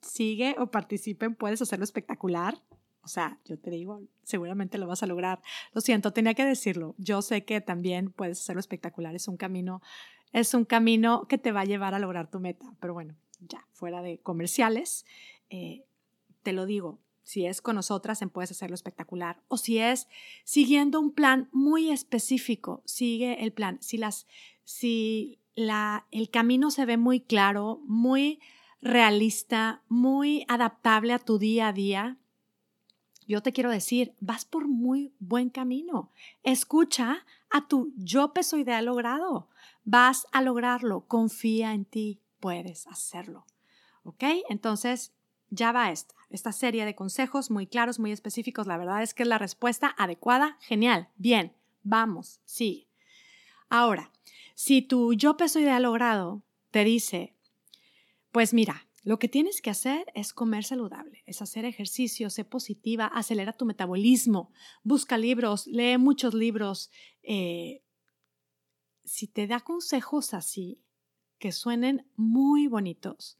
sigue 0.00 0.56
o 0.58 0.70
participen, 0.70 1.34
puedes 1.34 1.62
hacerlo 1.62 1.84
espectacular, 1.84 2.60
o 3.02 3.08
sea, 3.08 3.38
yo 3.44 3.58
te 3.58 3.70
digo, 3.70 4.02
seguramente 4.22 4.76
lo 4.76 4.86
vas 4.86 5.02
a 5.02 5.06
lograr. 5.06 5.40
Lo 5.72 5.80
siento, 5.80 6.12
tenía 6.12 6.34
que 6.34 6.44
decirlo. 6.44 6.94
Yo 6.98 7.22
sé 7.22 7.42
que 7.42 7.62
también 7.62 8.10
puedes 8.10 8.38
hacerlo 8.38 8.60
espectacular. 8.60 9.14
Es 9.14 9.28
un 9.28 9.38
camino 9.38 9.80
es 10.32 10.54
un 10.54 10.64
camino 10.64 11.26
que 11.28 11.38
te 11.38 11.52
va 11.52 11.62
a 11.62 11.64
llevar 11.64 11.94
a 11.94 11.98
lograr 11.98 12.30
tu 12.30 12.40
meta. 12.40 12.74
Pero 12.80 12.94
bueno, 12.94 13.14
ya, 13.40 13.66
fuera 13.72 14.02
de 14.02 14.18
comerciales, 14.18 15.06
eh, 15.50 15.84
te 16.42 16.52
lo 16.52 16.66
digo, 16.66 16.98
si 17.28 17.44
es 17.44 17.60
con 17.60 17.76
nosotras, 17.76 18.24
puedes 18.32 18.50
hacerlo 18.50 18.74
espectacular. 18.74 19.42
O 19.48 19.58
si 19.58 19.78
es 19.78 20.08
siguiendo 20.44 20.98
un 20.98 21.12
plan 21.12 21.48
muy 21.52 21.90
específico, 21.90 22.82
sigue 22.86 23.44
el 23.44 23.52
plan. 23.52 23.78
Si, 23.82 23.98
las, 23.98 24.26
si 24.64 25.38
la, 25.54 26.06
el 26.10 26.30
camino 26.30 26.70
se 26.70 26.86
ve 26.86 26.96
muy 26.96 27.20
claro, 27.20 27.82
muy 27.84 28.40
realista, 28.80 29.82
muy 29.88 30.44
adaptable 30.48 31.12
a 31.12 31.18
tu 31.18 31.38
día 31.38 31.68
a 31.68 31.72
día, 31.72 32.16
yo 33.26 33.42
te 33.42 33.52
quiero 33.52 33.70
decir, 33.70 34.14
vas 34.20 34.46
por 34.46 34.66
muy 34.66 35.12
buen 35.18 35.50
camino. 35.50 36.10
Escucha 36.44 37.26
a 37.50 37.68
tu 37.68 37.92
yo 37.96 38.32
peso 38.32 38.56
ideal 38.56 38.86
logrado. 38.86 39.50
Vas 39.90 40.26
a 40.32 40.42
lograrlo. 40.42 41.06
Confía 41.06 41.72
en 41.72 41.86
ti. 41.86 42.20
Puedes 42.40 42.86
hacerlo. 42.88 43.46
¿Ok? 44.02 44.22
Entonces, 44.50 45.14
ya 45.48 45.72
va 45.72 45.90
esta, 45.90 46.14
esta 46.28 46.52
serie 46.52 46.84
de 46.84 46.94
consejos 46.94 47.50
muy 47.50 47.66
claros, 47.66 47.98
muy 47.98 48.12
específicos. 48.12 48.66
La 48.66 48.76
verdad 48.76 49.02
es 49.02 49.14
que 49.14 49.22
es 49.22 49.28
la 49.30 49.38
respuesta 49.38 49.94
adecuada. 49.96 50.58
Genial. 50.60 51.08
Bien. 51.16 51.54
Vamos. 51.84 52.42
Sí. 52.44 52.86
Ahora, 53.70 54.12
si 54.54 54.82
tu 54.82 55.14
yo 55.14 55.38
peso 55.38 55.58
ideal 55.58 55.84
logrado 55.84 56.42
te 56.70 56.84
dice, 56.84 57.34
pues 58.30 58.52
mira, 58.52 58.88
Lo 59.08 59.18
que 59.18 59.28
tienes 59.28 59.62
que 59.62 59.70
hacer 59.70 60.04
es 60.14 60.34
comer 60.34 60.64
saludable, 60.64 61.22
es 61.24 61.40
hacer 61.40 61.64
ejercicio, 61.64 62.28
ser 62.28 62.46
positiva, 62.46 63.06
acelera 63.06 63.54
tu 63.54 63.64
metabolismo, 63.64 64.52
busca 64.82 65.16
libros, 65.16 65.66
lee 65.66 65.96
muchos 65.96 66.34
libros. 66.34 66.90
Eh, 67.22 67.82
si 69.08 69.26
te 69.26 69.46
da 69.46 69.60
consejos 69.60 70.34
así, 70.34 70.84
que 71.38 71.52
suenen 71.52 72.06
muy 72.16 72.66
bonitos, 72.66 73.38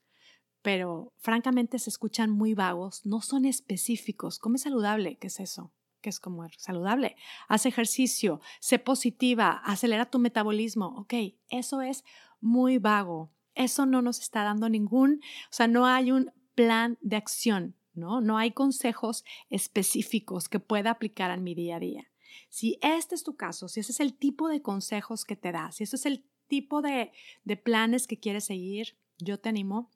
pero 0.62 1.12
francamente 1.18 1.78
se 1.78 1.90
escuchan 1.90 2.30
muy 2.30 2.54
vagos, 2.54 3.04
no 3.04 3.20
son 3.20 3.44
específicos. 3.44 4.38
Come 4.38 4.58
saludable, 4.58 5.18
¿qué 5.18 5.28
es 5.28 5.40
eso? 5.40 5.72
¿Qué 6.00 6.10
es 6.10 6.20
comer 6.20 6.52
saludable? 6.56 7.16
Haz 7.48 7.66
ejercicio, 7.66 8.40
sé 8.60 8.78
positiva, 8.78 9.60
acelera 9.64 10.10
tu 10.10 10.18
metabolismo. 10.18 10.94
Ok, 10.96 11.14
eso 11.48 11.82
es 11.82 12.04
muy 12.40 12.78
vago. 12.78 13.32
Eso 13.54 13.87
no 13.87 14.02
nos 14.02 14.20
está 14.20 14.44
dando 14.44 14.68
ningún, 14.68 15.20
o 15.50 15.52
sea, 15.52 15.66
no 15.66 15.87
hay 15.87 16.12
un 16.12 16.32
plan 16.54 16.96
de 17.00 17.16
acción, 17.16 17.76
¿no? 17.92 18.20
No 18.20 18.38
hay 18.38 18.52
consejos 18.52 19.25
específicos 19.50 20.48
que 20.48 20.60
pueda 20.60 20.90
aplicar 20.90 21.32
en 21.32 21.42
mi 21.42 21.54
día 21.54 21.76
a 21.76 21.80
día. 21.80 22.08
Si 22.49 22.78
este 22.82 23.14
es 23.14 23.25
tu 23.25 23.37
caso, 23.37 23.68
si 23.68 23.80
ese 23.80 23.92
es 23.92 24.00
el 24.00 24.14
tipo 24.14 24.49
de 24.49 24.62
consejos 24.62 25.25
que 25.25 25.37
te 25.37 25.52
da, 25.52 25.73
si 25.73 25.85
ese 25.85 25.97
es 25.97 26.06
el 26.06 26.25
tipo 26.47 26.82
de, 26.82 27.12
de 27.44 27.56
planes 27.56 28.06
que 28.06 28.18
quieres 28.18 28.44
seguir, 28.44 28.97
yo 29.18 29.38
te 29.38 29.49
animo 29.49 29.90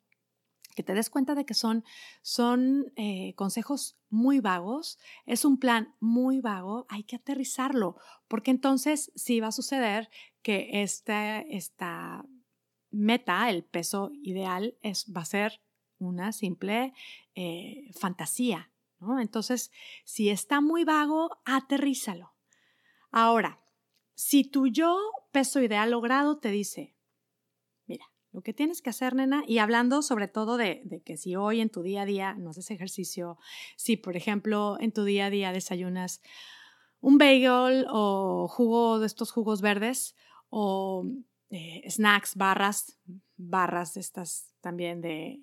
que 0.74 0.82
te 0.82 0.94
des 0.94 1.10
cuenta 1.10 1.34
de 1.34 1.44
que 1.44 1.54
son, 1.54 1.84
son 2.22 2.92
eh, 2.96 3.34
consejos 3.34 3.98
muy 4.08 4.40
vagos, 4.40 4.98
es 5.26 5.44
un 5.44 5.58
plan 5.58 5.94
muy 6.00 6.40
vago, 6.40 6.86
hay 6.88 7.04
que 7.04 7.16
aterrizarlo, 7.16 7.96
porque 8.28 8.50
entonces 8.50 9.12
sí 9.14 9.40
va 9.40 9.48
a 9.48 9.52
suceder 9.52 10.08
que 10.42 10.82
esta, 10.82 11.40
esta 11.40 12.24
meta, 12.90 13.48
el 13.50 13.64
peso 13.64 14.10
ideal, 14.22 14.76
es, 14.82 15.06
va 15.14 15.22
a 15.22 15.26
ser 15.26 15.60
una 15.98 16.32
simple 16.32 16.92
eh, 17.34 17.90
fantasía. 17.98 18.71
Entonces, 19.20 19.70
si 20.04 20.30
está 20.30 20.60
muy 20.60 20.84
vago, 20.84 21.38
aterrízalo. 21.44 22.34
Ahora, 23.10 23.60
si 24.14 24.44
tu 24.44 24.68
yo 24.68 24.98
peso 25.32 25.60
ideal 25.60 25.90
logrado 25.90 26.38
te 26.38 26.50
dice, 26.50 26.94
mira, 27.86 28.04
lo 28.32 28.42
que 28.42 28.52
tienes 28.52 28.80
que 28.82 28.90
hacer, 28.90 29.14
nena, 29.14 29.44
y 29.46 29.58
hablando 29.58 30.02
sobre 30.02 30.28
todo 30.28 30.56
de, 30.56 30.82
de, 30.84 31.02
que 31.02 31.16
si 31.16 31.36
hoy 31.36 31.60
en 31.60 31.70
tu 31.70 31.82
día 31.82 32.02
a 32.02 32.06
día 32.06 32.34
no 32.34 32.50
haces 32.50 32.70
ejercicio, 32.70 33.38
si 33.76 33.96
por 33.96 34.16
ejemplo 34.16 34.76
en 34.80 34.92
tu 34.92 35.04
día 35.04 35.26
a 35.26 35.30
día 35.30 35.52
desayunas 35.52 36.22
un 37.00 37.18
bagel 37.18 37.86
o 37.90 38.48
jugo 38.48 39.00
de 39.00 39.06
estos 39.06 39.32
jugos 39.32 39.60
verdes 39.60 40.14
o 40.48 41.04
eh, 41.50 41.82
snacks, 41.90 42.36
barras, 42.36 42.98
barras 43.36 43.96
estas 43.96 44.54
también 44.60 45.02
de 45.02 45.42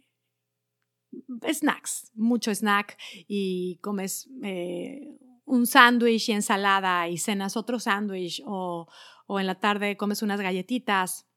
snacks, 1.51 2.11
mucho 2.15 2.53
snack 2.53 2.97
y 3.27 3.77
comes 3.81 4.29
eh, 4.43 5.17
un 5.45 5.65
sándwich 5.65 6.29
y 6.29 6.33
ensalada 6.33 7.07
y 7.07 7.17
cenas 7.17 7.57
otro 7.57 7.79
sándwich 7.79 8.41
o, 8.45 8.87
o 9.27 9.39
en 9.39 9.47
la 9.47 9.59
tarde 9.59 9.97
comes 9.97 10.21
unas 10.21 10.41
galletitas 10.41 11.27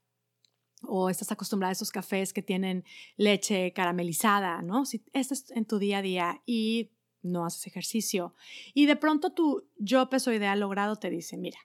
o 0.82 1.08
estás 1.10 1.30
acostumbrada 1.32 1.70
a 1.70 1.72
esos 1.72 1.90
cafés 1.90 2.32
que 2.32 2.42
tienen 2.42 2.84
leche 3.16 3.72
caramelizada, 3.72 4.62
¿no? 4.62 4.84
Si 4.84 5.04
estás 5.12 5.50
en 5.52 5.64
tu 5.64 5.78
día 5.78 5.98
a 5.98 6.02
día 6.02 6.42
y 6.44 6.90
no 7.22 7.46
haces 7.46 7.66
ejercicio 7.66 8.34
y 8.74 8.86
de 8.86 8.96
pronto 8.96 9.32
tu 9.32 9.68
yo 9.78 10.10
peso 10.10 10.32
ideal 10.32 10.58
logrado 10.58 10.96
te 10.96 11.08
dice, 11.08 11.36
mira, 11.36 11.58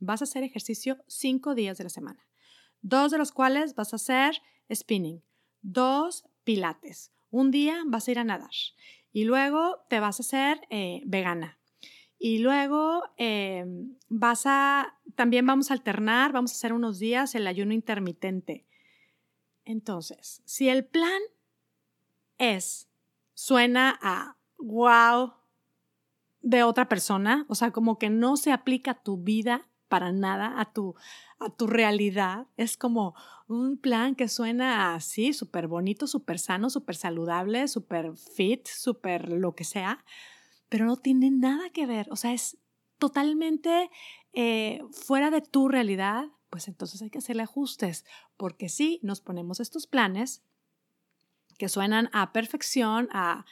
vas 0.00 0.22
a 0.22 0.24
hacer 0.24 0.42
ejercicio 0.42 0.98
cinco 1.06 1.54
días 1.54 1.78
de 1.78 1.84
la 1.84 1.90
semana 1.90 2.26
dos 2.84 3.10
de 3.10 3.18
los 3.18 3.32
cuales 3.32 3.74
vas 3.74 3.92
a 3.92 3.96
hacer 3.96 4.40
spinning, 4.72 5.22
dos 5.62 6.24
pilates. 6.44 7.12
Un 7.34 7.50
día 7.50 7.82
vas 7.84 8.06
a 8.06 8.12
ir 8.12 8.20
a 8.20 8.22
nadar 8.22 8.54
y 9.12 9.24
luego 9.24 9.84
te 9.88 9.98
vas 9.98 10.20
a 10.20 10.22
hacer 10.22 10.60
eh, 10.70 11.02
vegana. 11.04 11.58
Y 12.16 12.38
luego 12.38 13.02
em, 13.16 13.96
vas 14.08 14.44
a, 14.46 15.00
también 15.16 15.44
vamos 15.44 15.68
a 15.68 15.74
alternar, 15.74 16.30
vamos 16.30 16.52
a 16.52 16.54
hacer 16.54 16.72
unos 16.72 17.00
días 17.00 17.34
el 17.34 17.48
ayuno 17.48 17.72
intermitente. 17.72 18.68
Entonces, 19.64 20.42
si 20.44 20.68
el 20.68 20.84
plan 20.84 21.20
es, 22.38 22.88
suena 23.32 23.98
a 24.00 24.36
wow 24.58 25.32
de 26.40 26.62
otra 26.62 26.88
persona, 26.88 27.46
o 27.48 27.56
sea, 27.56 27.72
como 27.72 27.98
que 27.98 28.10
no 28.10 28.36
se 28.36 28.52
aplica 28.52 28.92
a 28.92 29.02
tu 29.02 29.16
vida 29.16 29.66
para 29.94 30.10
nada 30.10 30.60
a 30.60 30.72
tu, 30.72 30.96
a 31.38 31.50
tu 31.50 31.68
realidad. 31.68 32.48
Es 32.56 32.76
como 32.76 33.14
un 33.46 33.76
plan 33.76 34.16
que 34.16 34.26
suena 34.26 34.96
así, 34.96 35.32
súper 35.32 35.68
bonito, 35.68 36.08
súper 36.08 36.40
sano, 36.40 36.68
súper 36.68 36.96
saludable, 36.96 37.68
súper 37.68 38.16
fit, 38.16 38.66
súper 38.66 39.28
lo 39.28 39.54
que 39.54 39.62
sea, 39.62 40.04
pero 40.68 40.84
no 40.84 40.96
tiene 40.96 41.30
nada 41.30 41.70
que 41.70 41.86
ver. 41.86 42.08
O 42.10 42.16
sea, 42.16 42.32
es 42.32 42.58
totalmente 42.98 43.88
eh, 44.32 44.82
fuera 44.90 45.30
de 45.30 45.42
tu 45.42 45.68
realidad. 45.68 46.24
Pues 46.50 46.66
entonces 46.66 47.00
hay 47.00 47.10
que 47.10 47.18
hacerle 47.18 47.44
ajustes, 47.44 48.04
porque 48.36 48.68
si 48.68 48.98
nos 49.04 49.20
ponemos 49.20 49.60
estos 49.60 49.86
planes 49.86 50.42
que 51.56 51.68
suenan 51.68 52.10
a 52.12 52.32
perfección, 52.32 53.08
a 53.12 53.44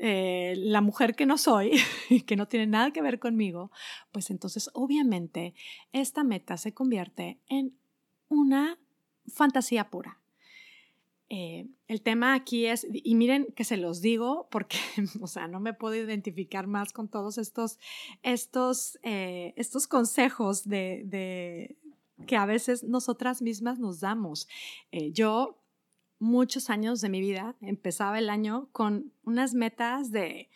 eh, 0.00 0.54
la 0.56 0.80
mujer 0.80 1.16
que 1.16 1.26
no 1.26 1.38
soy, 1.38 1.72
que 2.26 2.36
no 2.36 2.46
tiene 2.46 2.66
nada 2.66 2.92
que 2.92 3.02
ver 3.02 3.18
conmigo, 3.18 3.72
pues 4.12 4.30
entonces 4.30 4.70
obviamente 4.72 5.54
esta 5.92 6.22
meta 6.22 6.56
se 6.56 6.72
convierte 6.72 7.38
en 7.48 7.76
una 8.28 8.78
fantasía 9.26 9.90
pura. 9.90 10.20
Eh, 11.30 11.66
el 11.88 12.00
tema 12.00 12.34
aquí 12.34 12.66
es, 12.66 12.86
y 12.90 13.14
miren 13.14 13.48
que 13.54 13.64
se 13.64 13.76
los 13.76 14.00
digo 14.00 14.48
porque, 14.50 14.78
o 15.20 15.26
sea, 15.26 15.48
no 15.48 15.58
me 15.58 15.74
puedo 15.74 15.96
identificar 15.96 16.68
más 16.68 16.92
con 16.92 17.08
todos 17.08 17.36
estos, 17.36 17.78
estos, 18.22 18.98
eh, 19.02 19.52
estos 19.56 19.88
consejos 19.88 20.68
de, 20.68 21.02
de, 21.06 21.76
que 22.26 22.36
a 22.36 22.46
veces 22.46 22.84
nosotras 22.84 23.42
mismas 23.42 23.78
nos 23.78 24.00
damos. 24.00 24.48
yo 25.12 25.57
muchos 26.18 26.70
años 26.70 27.00
de 27.00 27.08
mi 27.08 27.20
vida, 27.20 27.56
empezaba 27.60 28.18
el 28.18 28.30
año 28.30 28.68
con 28.72 29.12
unas 29.24 29.54
metas 29.54 30.10
de, 30.10 30.48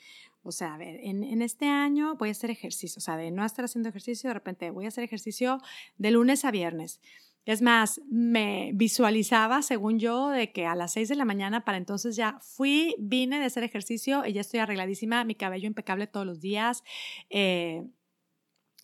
o 0.42 0.52
sea, 0.52 0.75
a 0.75 0.78
ver, 0.78 0.99
en, 1.02 1.42
este 1.42 1.69
año 1.69 2.16
voy 2.16 2.31
a 2.31 2.33
hacer 2.33 2.50
ejercicio, 2.50 2.99
o 2.99 3.02
sea, 3.02 3.16
de 3.16 3.31
no 3.31 3.45
estar 3.45 3.64
haciendo 3.64 3.88
ejercicio, 3.88 4.28
de 4.28 4.35
repente 4.35 4.71
voy 4.71 4.87
a 4.87 4.88
hacer 4.88 5.04
ejercicio 5.04 5.61
de 5.99 6.11
lunes 6.11 6.45
a 6.45 6.50
viernes. 6.50 7.00
Es 7.45 7.61
más, 7.61 8.00
me 8.09 8.71
visualizaba, 8.75 9.62
según 9.62 9.99
yo, 9.99 10.28
de 10.28 10.52
que 10.52 10.66
a 10.66 10.76
las 10.76 10.92
6 10.92 11.09
de 11.09 11.16
la 11.16 11.25
mañana, 11.25 11.64
para 11.64 11.76
entonces 11.76 12.14
ya 12.14 12.38
fui, 12.40 12.95
vine 12.99 13.40
de 13.40 13.47
hacer 13.47 13.64
ejercicio 13.64 14.25
y 14.25 14.33
ya 14.33 14.40
estoy 14.40 14.61
arregladísima, 14.61 15.25
mi 15.25 15.35
cabello 15.35 15.66
impecable 15.66 16.07
todos 16.07 16.25
los 16.25 16.40
días. 16.40 16.85
Eh, 17.31 17.85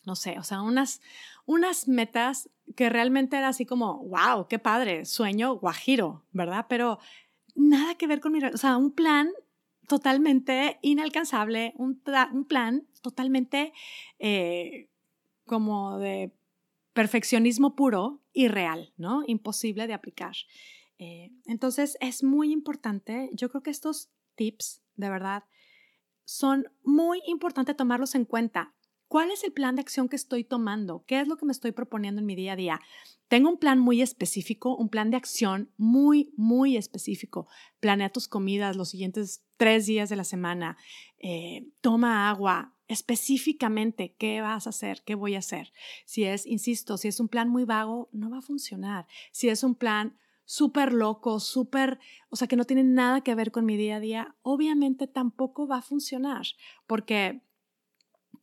no 0.08 0.16
sé, 0.16 0.38
o 0.38 0.42
sea, 0.42 0.62
unas, 0.62 1.02
unas 1.44 1.86
metas 1.86 2.48
que 2.74 2.88
realmente 2.88 3.36
era 3.36 3.48
así 3.48 3.66
como, 3.66 4.02
wow, 4.04 4.48
qué 4.48 4.58
padre, 4.58 5.04
sueño 5.04 5.56
guajiro, 5.56 6.24
¿verdad? 6.32 6.64
Pero 6.66 6.98
nada 7.54 7.94
que 7.96 8.06
ver 8.06 8.20
con 8.20 8.32
mi, 8.32 8.42
o 8.42 8.56
sea, 8.56 8.78
un 8.78 8.90
plan 8.90 9.30
totalmente 9.86 10.78
inalcanzable, 10.80 11.74
un, 11.76 12.02
un 12.32 12.44
plan 12.46 12.86
totalmente 13.02 13.74
eh, 14.18 14.88
como 15.44 15.98
de 15.98 16.32
perfeccionismo 16.94 17.76
puro 17.76 18.22
y 18.32 18.48
real, 18.48 18.94
¿no? 18.96 19.24
Imposible 19.26 19.86
de 19.86 19.92
aplicar. 19.92 20.34
Eh, 20.98 21.32
entonces 21.44 21.98
es 22.00 22.24
muy 22.24 22.50
importante, 22.50 23.28
yo 23.34 23.50
creo 23.50 23.62
que 23.62 23.70
estos 23.70 24.08
tips, 24.36 24.82
de 24.96 25.10
verdad, 25.10 25.44
son 26.24 26.64
muy 26.82 27.20
importantes 27.26 27.76
tomarlos 27.76 28.14
en 28.14 28.24
cuenta. 28.24 28.74
¿Cuál 29.08 29.30
es 29.30 29.42
el 29.42 29.52
plan 29.52 29.74
de 29.74 29.80
acción 29.80 30.08
que 30.08 30.16
estoy 30.16 30.44
tomando? 30.44 31.04
¿Qué 31.06 31.18
es 31.18 31.28
lo 31.28 31.38
que 31.38 31.46
me 31.46 31.52
estoy 31.52 31.72
proponiendo 31.72 32.20
en 32.20 32.26
mi 32.26 32.36
día 32.36 32.52
a 32.52 32.56
día? 32.56 32.80
Tengo 33.28 33.48
un 33.48 33.58
plan 33.58 33.78
muy 33.78 34.02
específico, 34.02 34.76
un 34.76 34.90
plan 34.90 35.10
de 35.10 35.16
acción 35.16 35.72
muy, 35.78 36.32
muy 36.36 36.76
específico. 36.76 37.48
Planea 37.80 38.10
tus 38.10 38.28
comidas 38.28 38.76
los 38.76 38.90
siguientes 38.90 39.44
tres 39.56 39.86
días 39.86 40.10
de 40.10 40.16
la 40.16 40.24
semana. 40.24 40.76
Eh, 41.18 41.68
toma 41.80 42.28
agua. 42.28 42.74
Específicamente, 42.86 44.14
¿qué 44.18 44.42
vas 44.42 44.66
a 44.66 44.70
hacer? 44.70 45.02
¿Qué 45.04 45.14
voy 45.14 45.34
a 45.34 45.40
hacer? 45.40 45.72
Si 46.04 46.24
es, 46.24 46.46
insisto, 46.46 46.98
si 46.98 47.08
es 47.08 47.18
un 47.18 47.28
plan 47.28 47.48
muy 47.48 47.64
vago, 47.64 48.10
no 48.12 48.30
va 48.30 48.38
a 48.38 48.42
funcionar. 48.42 49.06
Si 49.30 49.48
es 49.48 49.62
un 49.62 49.74
plan 49.74 50.18
súper 50.44 50.94
loco, 50.94 51.40
súper, 51.40 51.98
o 52.30 52.36
sea, 52.36 52.48
que 52.48 52.56
no 52.56 52.64
tiene 52.64 52.82
nada 52.82 53.22
que 53.22 53.34
ver 53.34 53.52
con 53.52 53.66
mi 53.66 53.76
día 53.76 53.96
a 53.96 54.00
día, 54.00 54.36
obviamente 54.40 55.06
tampoco 55.06 55.66
va 55.66 55.78
a 55.78 55.82
funcionar, 55.82 56.46
porque 56.86 57.42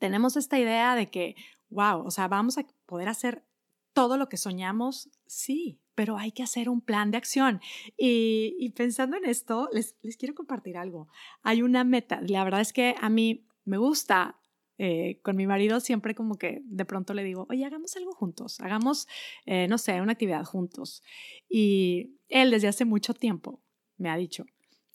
tenemos 0.05 0.37
esta 0.37 0.59
idea 0.59 0.93
de 0.93 1.09
que, 1.09 1.35
wow, 1.69 2.05
o 2.05 2.11
sea, 2.11 2.27
vamos 2.27 2.59
a 2.59 2.65
poder 2.85 3.09
hacer 3.09 3.43
todo 3.91 4.17
lo 4.17 4.29
que 4.29 4.37
soñamos, 4.37 5.09
sí, 5.25 5.79
pero 5.95 6.19
hay 6.19 6.31
que 6.31 6.43
hacer 6.43 6.69
un 6.69 6.79
plan 6.79 7.09
de 7.09 7.17
acción. 7.17 7.59
Y, 7.97 8.69
pensando 8.75 9.17
en 9.17 9.25
esto, 9.25 9.67
les, 9.73 9.95
quiero 10.19 10.35
compartir 10.35 10.77
algo. 10.77 11.07
Hay 11.41 11.63
una 11.63 11.83
meta, 11.83 12.21
la 12.21 12.43
verdad 12.43 12.61
es 12.61 12.71
que 12.71 12.93
a 13.01 13.09
mí 13.09 13.47
me 13.63 13.77
gusta 13.77 14.39
eh, 14.77 15.21
con 15.23 15.35
mi 15.37 15.47
marido 15.47 15.79
siempre 15.79 16.13
como 16.13 16.37
que 16.37 16.61
de 16.65 16.85
pronto 16.85 17.15
le 17.15 17.23
digo, 17.23 17.47
oye, 17.49 17.65
hagamos 17.65 17.95
algo 17.95 18.11
juntos, 18.11 18.59
hagamos, 18.59 19.07
eh, 19.47 19.67
no 19.67 19.79
sé, 19.79 19.99
una 20.01 20.11
actividad 20.11 20.43
juntos. 20.43 21.01
Y 21.49 22.19
él 22.29 22.51
desde 22.51 22.67
hace 22.67 22.85
mucho 22.85 23.15
tiempo 23.15 23.63
me 23.97 24.11
ha 24.11 24.17
dicho, 24.17 24.45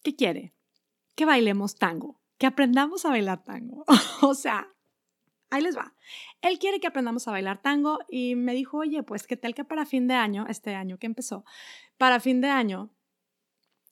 ¿qué 0.04 0.14
quiere? 0.14 0.54
Que 1.16 1.24
bailemos 1.24 1.74
tango, 1.74 2.20
que 2.38 2.46
aprendamos 2.46 3.04
a 3.04 3.08
bailar 3.08 3.42
tango. 3.42 3.84
o 4.22 4.34
sea, 4.34 4.68
ahí 5.50 5.62
les 5.62 5.76
va. 5.76 5.95
Él 6.42 6.59
quiere 6.59 6.80
que 6.80 6.87
aprendamos 6.87 7.26
a 7.28 7.33
bailar 7.33 7.61
tango 7.61 7.99
y 8.09 8.35
me 8.35 8.54
dijo, 8.54 8.78
oye, 8.78 9.02
pues 9.02 9.26
qué 9.26 9.37
tal 9.37 9.54
que 9.54 9.64
para 9.64 9.85
fin 9.85 10.09
de 10.09 10.14
año, 10.14 10.47
este 10.49 10.75
año 10.75 10.99
que 10.99 11.07
empezó, 11.07 11.45
para 11.99 12.21
fin 12.21 12.40
de 12.40 12.49
año 12.49 12.90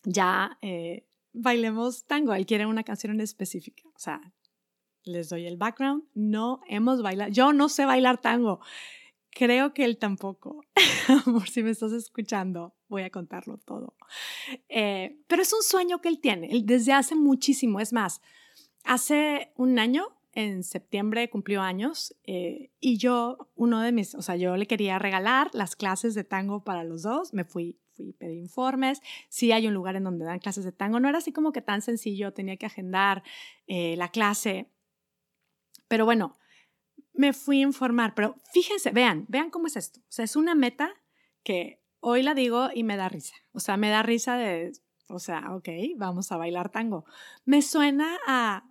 ya 0.05 0.59
eh, 0.63 1.07
bailemos 1.33 2.05
tango. 2.05 2.35
Él 2.35 2.47
quiere 2.47 2.67
una 2.67 2.85
canción 2.85 3.13
en 3.13 3.21
específica. 3.21 3.83
O 3.95 3.99
sea, 3.99 4.21
les 5.05 5.29
doy 5.29 5.47
el 5.47 5.57
background. 5.57 6.05
No 6.15 6.61
hemos 6.69 7.03
bailado. 7.03 7.31
Yo 7.31 7.53
no 7.53 7.69
sé 7.69 7.85
bailar 7.85 8.21
tango. 8.21 8.61
Creo 9.31 9.75
que 9.75 9.85
él 9.85 9.99
tampoco. 9.99 10.65
Por 11.25 11.49
si 11.49 11.63
me 11.63 11.71
estás 11.71 11.93
escuchando, 11.93 12.75
voy 12.89 13.03
a 13.03 13.11
contarlo 13.11 13.59
todo. 13.59 13.95
Eh, 14.69 15.19
pero 15.27 15.43
es 15.43 15.53
un 15.53 15.63
sueño 15.63 16.01
que 16.01 16.09
él 16.09 16.21
tiene 16.21 16.49
desde 16.65 16.93
hace 16.93 17.15
muchísimo. 17.15 17.81
Es 17.81 17.93
más, 17.93 18.21
hace 18.85 19.53
un 19.57 19.79
año 19.79 20.18
en 20.39 20.63
septiembre 20.63 21.29
cumplió 21.31 21.63
años 21.63 22.15
eh, 22.23 22.71
y 22.79 22.97
yo, 22.97 23.51
uno 23.57 23.81
de 23.81 23.91
mis, 23.91 24.15
o 24.15 24.23
sea, 24.23 24.37
yo 24.37 24.57
le 24.57 24.69
quería 24.69 24.97
regalar 24.97 25.51
las 25.53 25.75
clases 25.75 26.15
de 26.15 26.23
tango 26.23 26.63
para 26.63 26.85
los 26.85 27.03
dos, 27.03 27.35
me 27.35 27.45
fui, 27.45 27.81
fui 27.91 28.11
a 28.11 28.19
pedir 28.19 28.39
informes, 28.39 29.01
sí 29.29 29.51
hay 29.51 29.67
un 29.67 29.75
lugar 29.75 29.97
en 29.97 30.05
donde 30.05 30.25
dan 30.25 30.39
clases 30.39 30.65
de 30.65 30.71
tango, 30.71 31.01
no 31.01 31.09
era 31.09 31.19
así 31.19 31.33
como 31.33 31.51
que 31.51 31.61
tan 31.61 31.83
sencillo, 31.83 32.33
tenía 32.33 32.57
que 32.57 32.67
agendar 32.67 33.25
eh, 33.67 33.97
la 33.97 34.13
clase, 34.13 34.71
pero 35.89 36.05
bueno, 36.05 36.39
me 37.15 37.33
fui 37.33 37.59
a 37.59 37.67
informar, 37.67 38.15
pero 38.15 38.37
fíjense, 38.53 38.93
vean, 38.93 39.27
vean 39.29 39.51
cómo 39.51 39.67
es 39.67 39.75
esto, 39.75 39.99
o 39.99 40.13
sea, 40.13 40.25
es 40.25 40.37
una 40.37 40.55
meta 40.55 40.95
que 41.43 41.83
hoy 41.99 42.23
la 42.23 42.35
digo 42.35 42.69
y 42.73 42.85
me 42.85 42.97
da 42.97 43.09
risa, 43.09 43.35
o 43.51 43.59
sea, 43.59 43.77
me 43.77 43.89
da 43.89 44.05
risa 44.05 44.37
de, 44.37 44.71
o 45.09 45.19
sea, 45.19 45.57
ok, 45.57 45.69
vamos 45.97 46.31
a 46.31 46.37
bailar 46.37 46.69
tango, 46.69 47.07
me 47.45 47.61
suena 47.61 48.19
a 48.25 48.68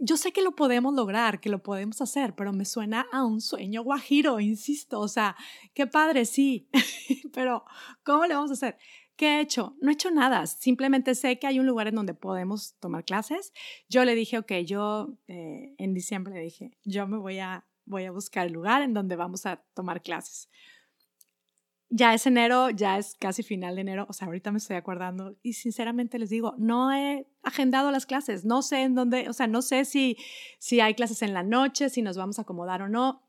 yo 0.00 0.16
sé 0.16 0.32
que 0.32 0.42
lo 0.42 0.56
podemos 0.56 0.94
lograr, 0.94 1.40
que 1.40 1.50
lo 1.50 1.62
podemos 1.62 2.00
hacer, 2.00 2.34
pero 2.34 2.52
me 2.52 2.64
suena 2.64 3.06
a 3.12 3.24
un 3.24 3.40
sueño 3.40 3.82
guajiro, 3.82 4.40
insisto. 4.40 4.98
O 4.98 5.08
sea, 5.08 5.36
qué 5.74 5.86
padre, 5.86 6.24
sí, 6.24 6.68
pero 7.34 7.64
¿cómo 8.02 8.26
le 8.26 8.34
vamos 8.34 8.50
a 8.50 8.54
hacer? 8.54 8.78
¿Qué 9.16 9.36
he 9.36 9.40
hecho? 9.40 9.76
No 9.82 9.90
he 9.90 9.94
hecho 9.94 10.10
nada, 10.10 10.46
simplemente 10.46 11.14
sé 11.14 11.38
que 11.38 11.46
hay 11.46 11.60
un 11.60 11.66
lugar 11.66 11.86
en 11.88 11.94
donde 11.94 12.14
podemos 12.14 12.76
tomar 12.80 13.04
clases. 13.04 13.52
Yo 13.88 14.06
le 14.06 14.14
dije, 14.14 14.38
ok, 14.38 14.52
yo 14.64 15.18
eh, 15.28 15.74
en 15.76 15.92
diciembre 15.92 16.34
le 16.34 16.40
dije, 16.40 16.78
yo 16.84 17.06
me 17.06 17.18
voy 17.18 17.38
a, 17.38 17.66
voy 17.84 18.04
a 18.04 18.12
buscar 18.12 18.46
el 18.46 18.54
lugar 18.54 18.80
en 18.80 18.94
donde 18.94 19.16
vamos 19.16 19.44
a 19.44 19.62
tomar 19.74 20.02
clases 20.02 20.48
ya 21.90 22.14
es 22.14 22.24
enero, 22.26 22.70
ya 22.70 22.98
es 22.98 23.16
casi 23.18 23.42
final 23.42 23.74
de 23.74 23.80
enero, 23.80 24.06
o 24.08 24.12
sea, 24.12 24.26
ahorita 24.26 24.52
me 24.52 24.58
estoy 24.58 24.76
acordando 24.76 25.36
y 25.42 25.54
sinceramente 25.54 26.20
les 26.20 26.30
digo, 26.30 26.54
no 26.56 26.92
he 26.92 27.26
agendado 27.42 27.90
las 27.90 28.06
clases, 28.06 28.44
no 28.44 28.62
sé 28.62 28.82
en 28.82 28.94
dónde, 28.94 29.28
o 29.28 29.32
sea, 29.32 29.48
no 29.48 29.60
sé 29.60 29.84
si, 29.84 30.16
si 30.60 30.78
hay 30.78 30.94
clases 30.94 31.22
en 31.22 31.34
la 31.34 31.42
noche, 31.42 31.90
si 31.90 32.00
nos 32.00 32.16
vamos 32.16 32.38
a 32.38 32.42
acomodar 32.42 32.82
o 32.82 32.88
no. 32.88 33.26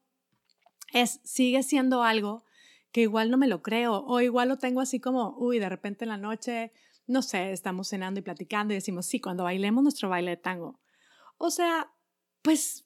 Es, 0.93 1.21
sigue 1.23 1.63
siendo 1.63 2.03
algo 2.03 2.43
que 2.91 3.01
igual 3.01 3.31
no 3.31 3.37
me 3.37 3.47
lo 3.47 3.63
creo 3.63 4.05
o 4.05 4.21
igual 4.21 4.49
lo 4.49 4.57
tengo 4.57 4.79
así 4.79 4.99
como, 4.99 5.35
uy, 5.37 5.57
de 5.57 5.69
repente 5.69 6.05
en 6.05 6.09
la 6.09 6.17
noche, 6.17 6.71
no 7.07 7.23
sé, 7.23 7.53
estamos 7.53 7.87
cenando 7.87 8.19
y 8.19 8.23
platicando 8.23 8.73
y 8.73 8.77
decimos, 8.77 9.07
sí, 9.07 9.19
cuando 9.19 9.43
bailemos 9.43 9.81
nuestro 9.81 10.07
baile 10.09 10.31
de 10.31 10.37
tango. 10.37 10.79
O 11.37 11.49
sea, 11.49 11.91
pues 12.43 12.85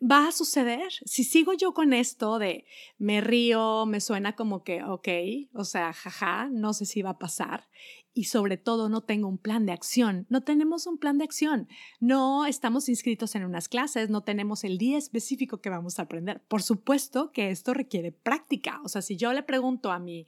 va 0.00 0.28
a 0.28 0.32
suceder. 0.32 0.92
Si 1.04 1.24
sigo 1.24 1.52
yo 1.52 1.74
con 1.74 1.92
esto 1.92 2.38
de 2.38 2.64
me 2.98 3.20
río, 3.20 3.86
me 3.86 4.00
suena 4.00 4.34
como 4.34 4.62
que, 4.62 4.82
ok, 4.82 5.08
o 5.54 5.64
sea, 5.64 5.92
jaja, 5.92 6.48
no 6.50 6.72
sé 6.72 6.86
si 6.86 7.02
va 7.02 7.10
a 7.10 7.18
pasar. 7.18 7.68
Y 8.14 8.24
sobre 8.24 8.56
todo 8.56 8.88
no 8.88 9.02
tengo 9.02 9.28
un 9.28 9.38
plan 9.38 9.64
de 9.64 9.72
acción. 9.72 10.26
No 10.28 10.42
tenemos 10.42 10.86
un 10.86 10.98
plan 10.98 11.18
de 11.18 11.24
acción. 11.24 11.68
No 12.00 12.46
estamos 12.46 12.88
inscritos 12.88 13.34
en 13.36 13.44
unas 13.44 13.68
clases, 13.68 14.10
no 14.10 14.24
tenemos 14.24 14.64
el 14.64 14.76
día 14.78 14.98
específico 14.98 15.60
que 15.60 15.70
vamos 15.70 15.98
a 15.98 16.02
aprender. 16.02 16.42
Por 16.48 16.62
supuesto 16.62 17.30
que 17.30 17.50
esto 17.50 17.74
requiere 17.74 18.10
práctica. 18.10 18.80
O 18.84 18.88
sea, 18.88 19.02
si 19.02 19.16
yo 19.16 19.32
le 19.32 19.42
pregunto 19.44 19.92
a 19.92 19.98
mi, 19.98 20.26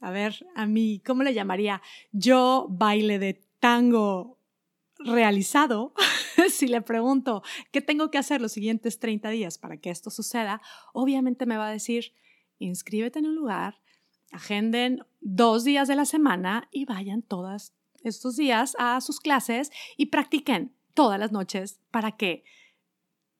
a 0.00 0.10
ver, 0.10 0.46
a 0.54 0.66
mí, 0.66 1.00
¿cómo 1.06 1.22
le 1.22 1.32
llamaría? 1.32 1.80
Yo 2.12 2.66
baile 2.68 3.18
de 3.18 3.42
tango 3.60 4.35
realizado, 4.98 5.92
si 6.50 6.68
le 6.68 6.82
pregunto 6.82 7.42
qué 7.72 7.80
tengo 7.80 8.10
que 8.10 8.18
hacer 8.18 8.40
los 8.40 8.52
siguientes 8.52 8.98
30 8.98 9.30
días 9.30 9.58
para 9.58 9.76
que 9.76 9.90
esto 9.90 10.10
suceda, 10.10 10.60
obviamente 10.92 11.46
me 11.46 11.56
va 11.56 11.68
a 11.68 11.72
decir, 11.72 12.14
inscríbete 12.58 13.18
en 13.18 13.26
un 13.26 13.34
lugar, 13.34 13.80
agenden 14.30 15.00
dos 15.20 15.64
días 15.64 15.88
de 15.88 15.96
la 15.96 16.04
semana 16.04 16.68
y 16.72 16.84
vayan 16.84 17.22
todos 17.22 17.72
estos 18.02 18.36
días 18.36 18.76
a 18.78 19.00
sus 19.00 19.20
clases 19.20 19.70
y 19.96 20.06
practiquen 20.06 20.74
todas 20.94 21.18
las 21.18 21.32
noches 21.32 21.80
para 21.90 22.12
que 22.12 22.44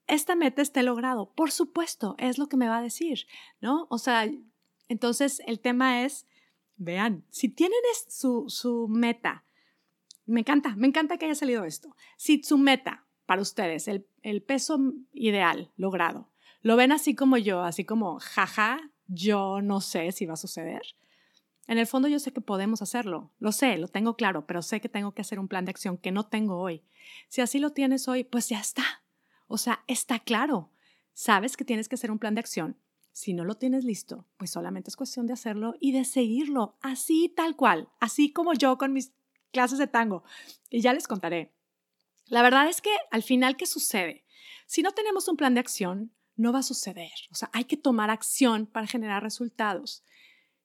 esta 0.07 0.37
meta 0.37 0.63
esté 0.63 0.83
logrado. 0.83 1.33
Por 1.35 1.51
supuesto, 1.51 2.15
es 2.19 2.39
lo 2.39 2.49
que 2.49 2.57
me 2.57 2.69
va 2.69 2.79
a 2.79 2.83
decir, 2.83 3.27
¿no? 3.61 3.87
O 3.91 3.99
sea, 3.99 4.29
entonces 4.89 5.43
el 5.47 5.61
tema 5.61 6.05
es, 6.05 6.27
vean, 6.77 7.25
si 7.31 7.49
tienen 7.49 7.79
su, 8.09 8.45
su 8.49 8.87
meta 8.89 9.46
me 10.27 10.41
encanta, 10.41 10.75
me 10.77 10.87
encanta 10.87 11.17
que 11.17 11.27
haya 11.27 11.35
salido 11.35 11.65
esto. 11.65 11.97
Si 12.17 12.43
su 12.43 12.59
meta 12.59 13.07
para 13.25 13.43
ustedes, 13.43 13.89
el, 13.89 14.07
el 14.23 14.43
peso 14.43 14.79
ideal 15.13 15.73
logrado, 15.77 16.31
lo 16.63 16.77
ven 16.77 16.93
así 16.93 17.15
como 17.15 17.37
yo, 17.37 17.63
así 17.63 17.85
como, 17.85 18.19
jaja, 18.19 18.79
yo 19.07 19.63
no 19.63 19.81
sé 19.81 20.13
si 20.13 20.27
va 20.27 20.35
a 20.35 20.37
suceder. 20.37 20.83
En 21.69 21.79
el 21.79 21.87
fondo 21.87 22.09
yo 22.09 22.19
sé 22.19 22.33
que 22.33 22.41
podemos 22.41 22.83
hacerlo, 22.83 23.33
lo 23.39 23.51
sé, 23.51 23.77
lo 23.79 23.89
tengo 23.89 24.17
claro, 24.17 24.47
pero 24.47 24.63
sé 24.63 24.81
que 24.81 24.89
tengo 24.89 25.13
que 25.13 25.23
hacer 25.23 25.41
un 25.41 25.49
plan 25.49 25.65
de 25.65 25.71
acción 25.71 25.99
que 25.99 26.13
no 26.13 26.27
tengo 26.27 26.59
hoy. 26.59 26.85
Si 27.29 27.41
así 27.41 27.59
lo 27.59 27.71
tienes 27.71 28.07
hoy, 28.09 28.25
pues 28.25 28.49
ya 28.49 28.61
está. 28.61 28.85
O 29.49 29.59
sea, 29.59 29.83
está 29.87 30.21
claro. 30.21 30.71
Sabes 31.13 31.57
que 31.57 31.65
tienes 31.65 31.89
que 31.89 31.97
hacer 31.97 32.11
un 32.11 32.19
plan 32.19 32.35
de 32.35 32.41
acción. 32.41 32.77
Si 33.11 33.33
no 33.33 33.45
lo 33.45 33.55
tienes 33.55 33.85
listo, 33.85 34.27
pues 34.37 34.51
solamente 34.51 34.91
es 34.91 34.97
cuestión 34.97 35.27
de 35.27 35.33
hacerlo 35.33 35.75
y 35.81 35.93
de 35.93 36.05
seguirlo, 36.05 36.77
así 36.83 37.33
tal 37.35 37.57
cual, 37.57 37.89
así 37.99 38.31
como 38.31 38.53
yo 38.53 38.77
con 38.77 38.93
mis 38.93 39.15
clases 39.53 39.79
de 39.79 39.87
tango. 39.87 40.25
Y 40.71 40.81
ya 40.81 40.93
les 40.93 41.09
contaré. 41.09 41.53
La 42.27 42.43
verdad 42.43 42.69
es 42.69 42.81
que 42.81 42.91
al 43.11 43.23
final, 43.23 43.57
¿qué 43.57 43.67
sucede? 43.67 44.25
Si 44.67 44.83
no 44.83 44.93
tenemos 44.93 45.29
un 45.29 45.37
plan 45.37 45.55
de 45.55 45.61
acción, 45.61 46.13
no 46.37 46.53
va 46.53 46.61
a 46.61 46.65
suceder. 46.65 47.13
O 47.31 47.35
sea, 47.35 47.51
hay 47.53 47.65
que 47.65 47.77
tomar 47.77 48.11
acción 48.11 48.67
para 48.67 48.87
generar 48.87 49.23
resultados. 49.23 50.05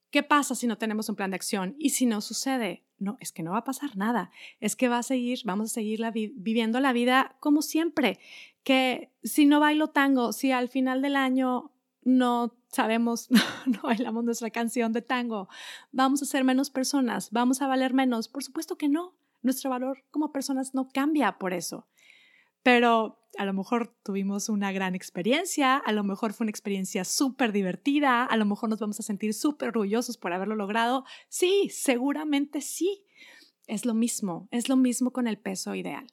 ¿Qué 0.10 0.24
pasa 0.24 0.56
si 0.56 0.68
no 0.68 0.78
tenemos 0.78 1.08
un 1.08 1.16
plan 1.16 1.32
de 1.32 1.36
acción? 1.36 1.76
Y 1.80 1.92
si 1.92 2.06
no 2.06 2.20
sucede, 2.20 2.84
no, 2.98 3.18
es 3.22 3.32
que 3.32 3.44
no 3.44 3.52
va 3.52 3.60
a 3.60 3.64
pasar 3.64 3.96
nada. 3.96 4.32
Es 4.60 4.76
que 4.76 4.90
va 4.90 4.98
a 4.98 5.04
seguir, 5.04 5.40
vamos 5.46 5.72
a 5.72 5.74
seguir 5.74 6.04
viviendo 6.12 6.80
la 6.80 6.94
vida 6.94 7.38
como 7.40 7.62
siempre. 7.62 8.20
Que 8.64 9.12
si 9.24 9.46
no 9.46 9.60
bailo 9.60 9.90
tango, 9.90 10.34
si 10.34 10.52
al 10.52 10.68
final 10.68 11.02
del 11.02 11.16
año 11.16 11.72
no 12.04 12.58
sabemos, 12.72 13.30
no 13.66 13.82
bailamos 13.84 14.24
nuestra 14.24 14.50
canción 14.50 14.94
de 14.94 15.02
tango, 15.02 15.50
vamos 15.92 16.22
a 16.22 16.26
ser 16.26 16.44
menos 16.44 16.70
personas, 16.70 17.32
vamos 17.32 17.62
a 17.62 17.68
valer 17.68 17.94
menos. 17.94 18.28
Por 18.28 18.44
supuesto 18.44 18.78
que 18.78 18.90
no. 18.90 19.16
Nuestro 19.44 19.72
valor 19.72 20.04
como 20.12 20.32
personas 20.32 20.76
no 20.76 20.90
cambia 20.90 21.40
por 21.40 21.54
eso. 21.54 21.88
Pero 22.62 23.20
a 23.38 23.46
lo 23.46 23.54
mejor 23.54 23.96
tuvimos 24.04 24.50
una 24.50 24.72
gran 24.72 24.94
experiencia, 24.94 25.78
a 25.78 25.92
lo 25.92 26.04
mejor 26.04 26.34
fue 26.34 26.44
una 26.44 26.52
experiencia 26.52 27.06
súper 27.06 27.52
divertida, 27.52 28.24
a 28.24 28.38
lo 28.38 28.46
mejor 28.46 28.70
nos 28.70 28.80
vamos 28.80 29.00
a 29.00 29.04
sentir 29.04 29.34
súper 29.34 29.70
orgullosos 29.70 30.18
por 30.18 30.32
haberlo 30.32 30.56
logrado. 30.56 31.06
Sí, 31.28 31.70
seguramente 31.72 32.62
sí. 32.62 33.04
Es 33.66 33.86
lo 33.86 33.96
mismo, 33.96 34.48
es 34.52 34.70
lo 34.70 34.76
mismo 34.76 35.12
con 35.12 35.28
el 35.28 35.40
peso 35.40 35.74
ideal 35.74 36.06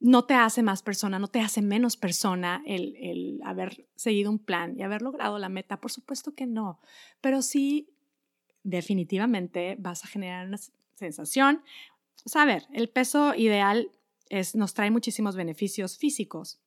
no 0.00 0.24
te 0.24 0.34
hace 0.34 0.62
más 0.62 0.82
persona, 0.82 1.18
no 1.18 1.28
te 1.28 1.40
hace 1.40 1.62
menos 1.62 1.96
persona 1.96 2.62
el, 2.66 3.40
haber 3.44 3.86
seguido 3.94 4.30
un 4.30 4.38
plan 4.38 4.78
y 4.78 4.82
haber 4.82 5.02
logrado 5.02 5.38
la 5.38 5.48
meta. 5.48 5.80
Por 5.80 5.90
supuesto 5.90 6.34
que 6.34 6.46
no, 6.46 6.80
pero 7.20 7.42
sí 7.42 7.88
definitivamente 8.62 9.76
vas 9.78 10.04
a 10.04 10.08
generar 10.08 10.46
una 10.46 10.58
sensación. 10.94 11.62
O 12.24 12.46
ver, 12.46 12.66
el 12.72 12.88
peso 12.88 13.34
ideal 13.34 13.90
es, 14.28 14.54
nos 14.54 14.74
trae 14.74 14.90
muchísimos 14.90 15.36
beneficios 15.36 15.96
físicos, 15.96 16.60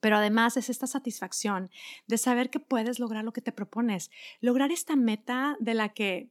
pero 0.00 0.16
además 0.16 0.56
es 0.56 0.68
esta 0.68 0.86
satisfacción 0.86 1.70
de 2.06 2.18
saber 2.18 2.50
que 2.50 2.60
puedes 2.60 3.00
lograr 3.00 3.24
lo 3.24 3.32
que 3.32 3.40
te 3.40 3.52
propones, 3.52 4.10
lograr 4.40 4.70
esta 4.70 4.94
meta 4.94 5.56
de 5.58 5.74
la 5.74 5.88
que 5.90 6.30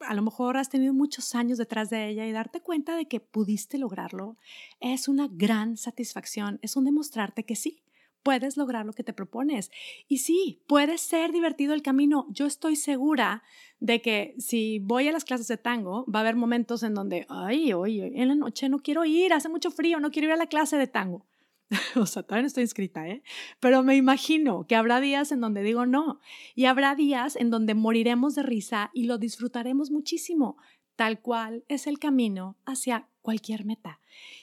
a 0.00 0.14
lo 0.14 0.22
mejor 0.22 0.56
has 0.56 0.68
tenido 0.68 0.94
muchos 0.94 1.34
años 1.34 1.58
detrás 1.58 1.90
de 1.90 2.08
ella 2.08 2.26
y 2.26 2.32
darte 2.32 2.60
cuenta 2.60 2.96
de 2.96 3.06
que 3.06 3.20
pudiste 3.20 3.78
lograrlo 3.78 4.36
es 4.80 5.08
una 5.08 5.28
gran 5.30 5.76
satisfacción, 5.76 6.58
es 6.62 6.76
un 6.76 6.84
demostrarte 6.84 7.44
que 7.44 7.56
sí, 7.56 7.82
puedes 8.22 8.56
lograr 8.56 8.84
lo 8.84 8.92
que 8.92 9.04
te 9.04 9.12
propones. 9.12 9.70
Y 10.06 10.18
sí, 10.18 10.60
puede 10.66 10.98
ser 10.98 11.32
divertido 11.32 11.72
el 11.72 11.82
camino. 11.82 12.26
Yo 12.30 12.46
estoy 12.46 12.76
segura 12.76 13.42
de 13.80 14.02
que 14.02 14.34
si 14.38 14.80
voy 14.80 15.08
a 15.08 15.12
las 15.12 15.24
clases 15.24 15.48
de 15.48 15.56
tango, 15.56 16.04
va 16.12 16.20
a 16.20 16.22
haber 16.22 16.36
momentos 16.36 16.82
en 16.82 16.94
donde, 16.94 17.26
ay, 17.28 17.72
oye, 17.72 18.12
en 18.14 18.28
la 18.28 18.34
noche 18.34 18.68
no 18.68 18.80
quiero 18.80 19.04
ir, 19.04 19.32
hace 19.32 19.48
mucho 19.48 19.70
frío, 19.70 20.00
no 20.00 20.10
quiero 20.10 20.28
ir 20.28 20.32
a 20.32 20.36
la 20.36 20.46
clase 20.46 20.76
de 20.76 20.86
tango. 20.86 21.24
o 21.96 22.06
sea, 22.06 22.22
todavía 22.22 22.42
no 22.42 22.46
estoy 22.46 22.62
inscrita, 22.62 23.06
¿eh? 23.08 23.22
Pero 23.60 23.82
me 23.82 23.96
imagino 23.96 24.66
que 24.66 24.76
habrá 24.76 25.00
días 25.00 25.32
en 25.32 25.40
donde 25.40 25.62
digo 25.62 25.86
no 25.86 26.20
y 26.54 26.64
habrá 26.64 26.94
días 26.94 27.36
en 27.36 27.50
donde 27.50 27.74
moriremos 27.74 28.34
de 28.34 28.42
risa 28.42 28.90
y 28.94 29.04
lo 29.04 29.18
disfrutaremos 29.18 29.90
muchísimo. 29.90 30.56
tal 30.96 31.20
cual 31.20 31.64
es 31.68 31.86
el 31.86 32.00
camino 32.00 32.56
hacia 32.66 33.08
cualquier 33.22 33.64
meta. 33.64 34.00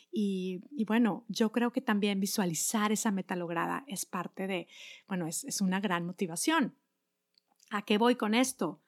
Y, 0.09 0.61
bueno, 0.85 1.25
yo 1.27 1.51
creo 1.51 1.73
que 1.73 1.81
también 1.81 2.21
visualizar 2.21 2.93
esa 2.93 3.11
meta 3.11 3.35
lograda 3.35 3.83
es 3.88 4.05
parte 4.05 4.47
de, 4.47 4.69
bueno, 5.09 5.27
es, 5.27 5.43
es 5.43 5.59
una 5.59 5.81
gran 5.81 6.05
motivación. 6.05 6.77
¿A 7.69 7.81
qué 7.81 7.97
voy 7.97 8.15
con 8.15 8.33
esto? 8.33 8.79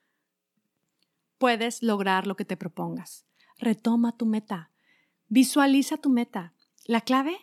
Puedes 1.37 1.83
lograr 1.83 2.25
lo 2.25 2.37
que 2.37 2.45
te 2.45 2.55
propongas. 2.55 3.25
Retoma 3.59 4.15
tu 4.15 4.25
meta. 4.25 4.71
Visualiza 5.27 5.97
tu 5.97 6.09
meta. 6.09 6.53
La 6.85 7.01
clave, 7.01 7.37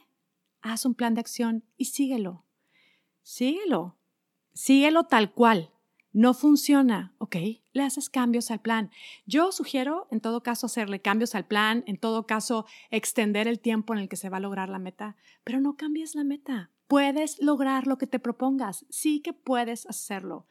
haz 0.65 0.87
un 0.87 0.95
plan 0.95 1.15
de 1.15 1.21
acción 1.21 1.63
y 1.77 1.87
síguelo. 1.87 2.45
Síguelo. 3.23 3.97
Síguelo 4.53 5.05
tal 5.05 5.33
cual 5.33 5.71
no 6.13 6.33
funciona, 6.33 7.13
¿ok? 7.19 7.37
Le 7.73 7.83
haces 7.83 8.09
cambios 8.09 8.51
al 8.51 8.61
plan. 8.61 8.91
Yo 9.27 9.51
sugiero, 9.51 10.07
en 10.11 10.21
todo 10.21 10.43
caso, 10.43 10.67
hacerle 10.67 11.01
cambios 11.01 11.35
al 11.35 11.45
plan, 11.45 11.83
en 11.87 11.99
todo 11.99 12.27
caso, 12.27 12.67
extender 12.91 13.49
el 13.49 13.59
tiempo 13.59 13.93
en 13.93 14.01
el 14.01 14.09
que 14.09 14.17
se 14.17 14.31
va 14.31 14.37
a 14.37 14.41
lograr 14.41 14.69
la 14.69 14.79
meta, 14.79 15.17
pero 15.43 15.61
no 15.61 15.77
cambies 15.77 16.15
la 16.15 16.23
meta. 16.23 16.71
Puedes 16.87 17.43
lograr 17.43 17.87
lo 17.87 17.99
que 17.99 18.07
te 18.07 18.21
propongas, 18.21 18.87
sí 18.91 19.21
que 19.21 19.33
puedes 19.33 19.87
hacerlo. 19.87 20.47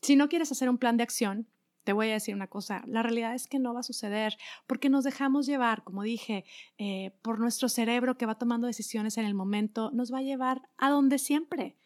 Si 0.00 0.14
no 0.14 0.28
quieres 0.28 0.52
hacer 0.52 0.70
un 0.70 0.78
plan 0.78 0.96
de 0.96 1.02
acción, 1.02 1.48
te 1.88 1.94
voy 1.94 2.10
a 2.10 2.12
decir 2.12 2.34
una 2.34 2.48
cosa, 2.48 2.82
la 2.86 3.02
realidad 3.02 3.34
es 3.34 3.46
que 3.46 3.58
no 3.58 3.72
va 3.72 3.80
a 3.80 3.82
suceder 3.82 4.36
porque 4.66 4.90
nos 4.90 5.04
dejamos 5.04 5.46
llevar, 5.46 5.84
como 5.84 6.02
dije, 6.02 6.44
eh, 6.76 7.12
por 7.22 7.40
nuestro 7.40 7.70
cerebro 7.70 8.18
que 8.18 8.26
va 8.26 8.34
tomando 8.34 8.66
decisiones 8.66 9.16
en 9.16 9.24
el 9.24 9.32
momento, 9.32 9.90
nos 9.92 10.12
va 10.12 10.18
a 10.18 10.22
llevar 10.22 10.68
a 10.76 10.90
donde 10.90 11.18
siempre. 11.18 11.78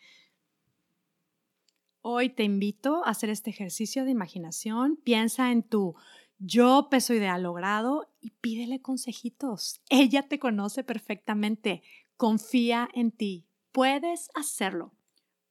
Hoy 2.01 2.31
te 2.31 2.43
invito 2.43 3.07
a 3.07 3.11
hacer 3.11 3.31
este 3.31 3.51
ejercicio 3.51 4.05
de 4.05 4.11
imaginación. 4.11 4.97
Piensa 4.97 5.53
en 5.53 5.63
tu 5.63 5.95
yo 6.41 6.89
peso 6.91 7.15
ideal 7.15 7.45
logrado 7.45 8.11
y 8.21 8.31
pídele 8.31 8.83
consejitos. 8.83 9.83
Ella 9.89 10.25
te 10.25 10.41
conoce 10.41 10.83
perfectamente. 10.83 11.85
Confía 12.17 12.89
en 12.93 13.13
ti. 13.13 13.47
Puedes 13.71 14.31
hacerlo. 14.35 14.95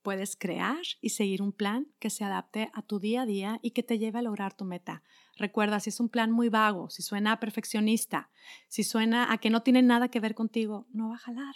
Puedes 0.02 0.36
crear 0.36 0.82
y 1.00 1.10
seguir 1.10 1.42
un 1.42 1.52
plan 1.52 1.88
que 2.00 2.10
se 2.10 2.24
adapte 2.24 2.72
a 2.74 2.82
tu 2.82 3.00
día 3.00 3.22
a 3.22 3.26
día 3.26 3.60
y 3.62 3.72
que 3.72 3.84
te 3.84 4.00
lleve 4.00 4.20
a 4.20 4.24
lograr 4.24 4.54
tu 4.54 4.66
meta. 4.66 5.04
Recuerda, 5.36 5.80
si 5.80 5.90
es 5.90 6.00
un 6.00 6.10
plan 6.10 6.32
muy 6.32 6.50
vago, 6.50 6.90
si 6.90 7.04
suena 7.04 7.34
a 7.34 7.40
perfeccionista, 7.40 8.30
si 8.68 8.84
suena 8.84 9.32
a 9.32 9.38
que 9.38 9.50
no 9.50 9.62
tiene 9.62 9.82
nada 9.82 10.10
que 10.10 10.20
ver 10.20 10.34
contigo, 10.34 10.88
no 10.92 11.10
va 11.10 11.16
a 11.16 11.20
jalar. 11.20 11.56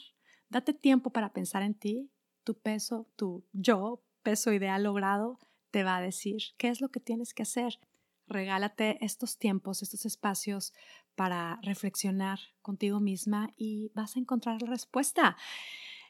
Date 0.49 0.73
tiempo 0.73 1.09
para 1.09 1.33
pensar 1.33 1.63
en 1.63 1.73
ti, 1.73 2.11
tu 2.43 2.57
peso, 2.57 3.07
tu 3.15 3.43
yo 3.51 4.03
peso 4.21 4.53
ideal 4.53 4.83
logrado, 4.83 5.39
te 5.71 5.83
va 5.83 5.97
a 5.97 6.01
decir 6.01 6.41
qué 6.57 6.69
es 6.69 6.81
lo 6.81 6.89
que 6.89 6.99
tienes 6.99 7.33
que 7.33 7.43
hacer. 7.43 7.79
Regálate 8.27 9.03
estos 9.03 9.37
tiempos, 9.37 9.83
estos 9.83 10.05
espacios 10.05 10.73
para 11.15 11.59
reflexionar 11.61 12.39
contigo 12.61 12.99
misma 12.99 13.53
y 13.55 13.91
vas 13.93 14.15
a 14.15 14.19
encontrar 14.19 14.61
la 14.61 14.69
respuesta. 14.69 15.37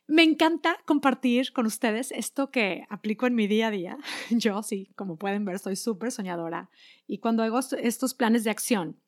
Me 0.07 0.21
encanta 0.21 0.77
compartir 0.85 1.51
con 1.51 1.65
ustedes 1.65 2.11
esto 2.11 2.51
que 2.51 2.85
aplico 2.89 3.25
en 3.25 3.33
mi 3.33 3.47
día 3.47 3.67
a 3.67 3.71
día. 3.71 3.97
Yo 4.29 4.61
sí, 4.61 4.91
como 4.95 5.17
pueden 5.17 5.45
ver, 5.45 5.57
soy 5.57 5.75
súper 5.75 6.11
soñadora 6.11 6.69
y 7.07 7.17
cuando 7.17 7.41
hago 7.41 7.59
estos 7.59 8.13
planes 8.13 8.43
de 8.43 8.51
acción, 8.51 8.99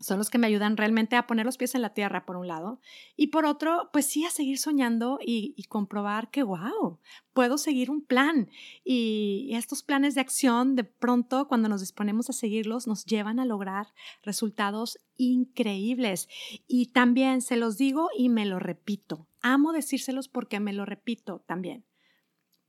son 0.00 0.16
los 0.16 0.30
que 0.30 0.38
me 0.38 0.46
ayudan 0.46 0.78
realmente 0.78 1.16
a 1.16 1.26
poner 1.26 1.44
los 1.44 1.58
pies 1.58 1.74
en 1.74 1.82
la 1.82 1.92
tierra, 1.92 2.24
por 2.24 2.36
un 2.36 2.48
lado, 2.48 2.80
y 3.16 3.28
por 3.28 3.44
otro, 3.44 3.90
pues 3.92 4.06
sí, 4.06 4.24
a 4.24 4.30
seguir 4.30 4.58
soñando 4.58 5.18
y, 5.20 5.62
comprobar 5.68 6.30
que, 6.30 6.42
wow, 6.42 6.98
puedo 7.34 7.58
seguir 7.58 7.90
un 7.90 8.00
plan. 8.00 8.48
Y 8.82 9.50
estos 9.54 9.82
planes 9.82 10.14
de 10.14 10.22
acción, 10.22 10.74
de 10.74 10.84
pronto, 10.84 11.46
cuando 11.48 11.68
nos 11.68 11.80
disponemos 11.80 12.30
a 12.30 12.32
seguirlos, 12.32 12.86
nos 12.86 13.04
llevan 13.04 13.38
a 13.38 13.44
lograr 13.44 13.88
resultados 14.22 14.98
increíbles. 15.16 16.28
Y 16.66 16.86
también 16.86 17.42
se 17.42 17.56
los 17.56 17.76
digo 17.76 18.08
y 18.16 18.30
me 18.30 18.46
lo 18.46 18.58
repito. 18.58 19.28
Amo 19.42 19.72
decírselos 19.72 20.28
porque 20.28 20.60
me 20.60 20.72
lo 20.72 20.86
repito 20.86 21.44
también. 21.46 21.84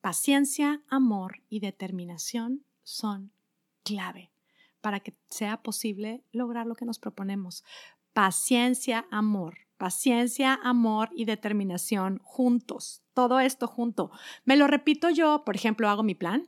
Paciencia, 0.01 0.83
amor 0.89 1.43
y 1.47 1.59
determinación 1.59 2.65
son 2.83 3.31
clave 3.83 4.31
para 4.81 4.99
que 4.99 5.13
sea 5.29 5.61
posible 5.61 6.23
lograr 6.31 6.65
lo 6.65 6.75
que 6.75 6.85
nos 6.85 6.99
proponemos. 6.99 7.63
Paciencia, 8.13 9.05
amor, 9.11 9.59
paciencia, 9.77 10.59
amor 10.63 11.09
y 11.15 11.25
determinación 11.25 12.19
juntos, 12.23 13.01
todo 13.13 13.39
esto 13.39 13.67
junto. 13.67 14.11
Me 14.45 14.55
lo 14.55 14.67
repito 14.67 15.09
yo, 15.09 15.43
por 15.45 15.55
ejemplo, 15.55 15.89
hago 15.89 16.03
mi 16.03 16.15
plan. 16.15 16.47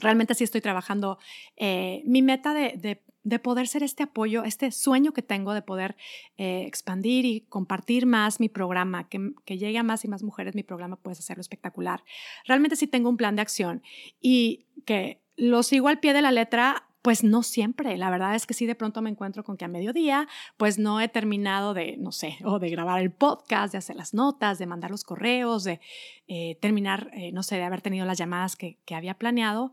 Realmente 0.00 0.34
sí 0.34 0.44
estoy 0.44 0.60
trabajando 0.60 1.18
eh, 1.56 2.02
mi 2.04 2.22
meta 2.22 2.54
de, 2.54 3.02
poder 3.42 3.66
ser 3.66 3.82
este 3.82 4.02
apoyo, 4.02 4.44
este 4.44 4.70
sueño 4.72 5.12
que 5.12 5.22
tengo 5.22 5.52
de 5.54 5.62
poder 5.62 5.96
eh, 6.36 6.64
expandir 6.66 7.24
y 7.24 7.40
compartir 7.42 8.06
más 8.06 8.40
mi 8.40 8.48
programa, 8.48 9.08
que, 9.08 9.32
que, 9.44 9.58
llegue 9.58 9.78
a 9.78 9.82
más 9.82 10.04
y 10.04 10.08
más 10.08 10.22
mujeres 10.22 10.54
mi 10.54 10.62
programa, 10.62 10.96
puedes 10.96 11.18
hacerlo 11.18 11.40
espectacular. 11.40 12.04
Realmente 12.46 12.76
sí 12.76 12.86
tengo 12.86 13.08
un 13.08 13.16
plan 13.16 13.36
de 13.36 13.42
acción 13.42 13.82
y 14.20 14.66
que 14.84 15.20
lo 15.38 15.62
sigo 15.62 15.88
al 15.88 16.00
pie 16.00 16.12
de 16.12 16.22
la 16.22 16.32
letra 16.32 16.87
pues 17.08 17.24
no 17.24 17.42
siempre. 17.42 17.96
La 17.96 18.10
verdad 18.10 18.34
es 18.34 18.44
que 18.44 18.52
sí, 18.52 18.66
de 18.66 18.74
pronto 18.74 19.00
me 19.00 19.08
encuentro 19.08 19.42
con 19.42 19.56
que 19.56 19.64
a 19.64 19.68
mediodía, 19.68 20.28
pues 20.58 20.78
no 20.78 21.00
he 21.00 21.08
terminado 21.08 21.72
de, 21.72 21.96
no 21.96 22.12
sé, 22.12 22.36
o 22.44 22.58
de 22.58 22.68
grabar 22.68 23.00
el 23.00 23.10
podcast, 23.10 23.72
de 23.72 23.78
hacer 23.78 23.96
las 23.96 24.12
notas, 24.12 24.58
de 24.58 24.66
mandar 24.66 24.90
los 24.90 25.04
correos, 25.04 25.64
de 25.64 25.80
eh, 26.26 26.58
terminar, 26.60 27.10
eh, 27.14 27.32
no 27.32 27.42
sé, 27.42 27.56
de 27.56 27.62
haber 27.62 27.80
tenido 27.80 28.04
las 28.04 28.18
llamadas 28.18 28.56
que, 28.56 28.76
había 28.94 29.14
planeado. 29.14 29.72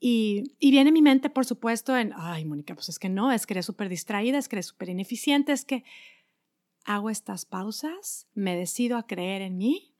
Y, 0.00 0.54
y, 0.58 0.72
viene 0.72 0.90
mi 0.90 1.02
mente, 1.02 1.30
por 1.30 1.44
supuesto, 1.46 1.96
en, 1.96 2.12
ay, 2.16 2.44
Mónica, 2.44 2.74
pues 2.74 2.88
es 2.88 2.98
que 2.98 3.08
no, 3.08 3.30
es 3.30 3.46
que 3.46 3.54
eres 3.54 3.66
súper 3.66 3.88
distraída, 3.88 4.36
es 4.36 4.48
que 4.48 4.56
eres 4.56 4.66
súper 4.66 4.88
ineficiente, 4.88 5.52
es 5.52 5.64
que 5.64 5.84
hago 6.84 7.10
estas 7.10 7.44
pausas, 7.44 8.26
me 8.34 8.56
decido 8.56 8.96
a 8.96 9.06
creer 9.06 9.42
en 9.42 9.56
mí 9.56 9.91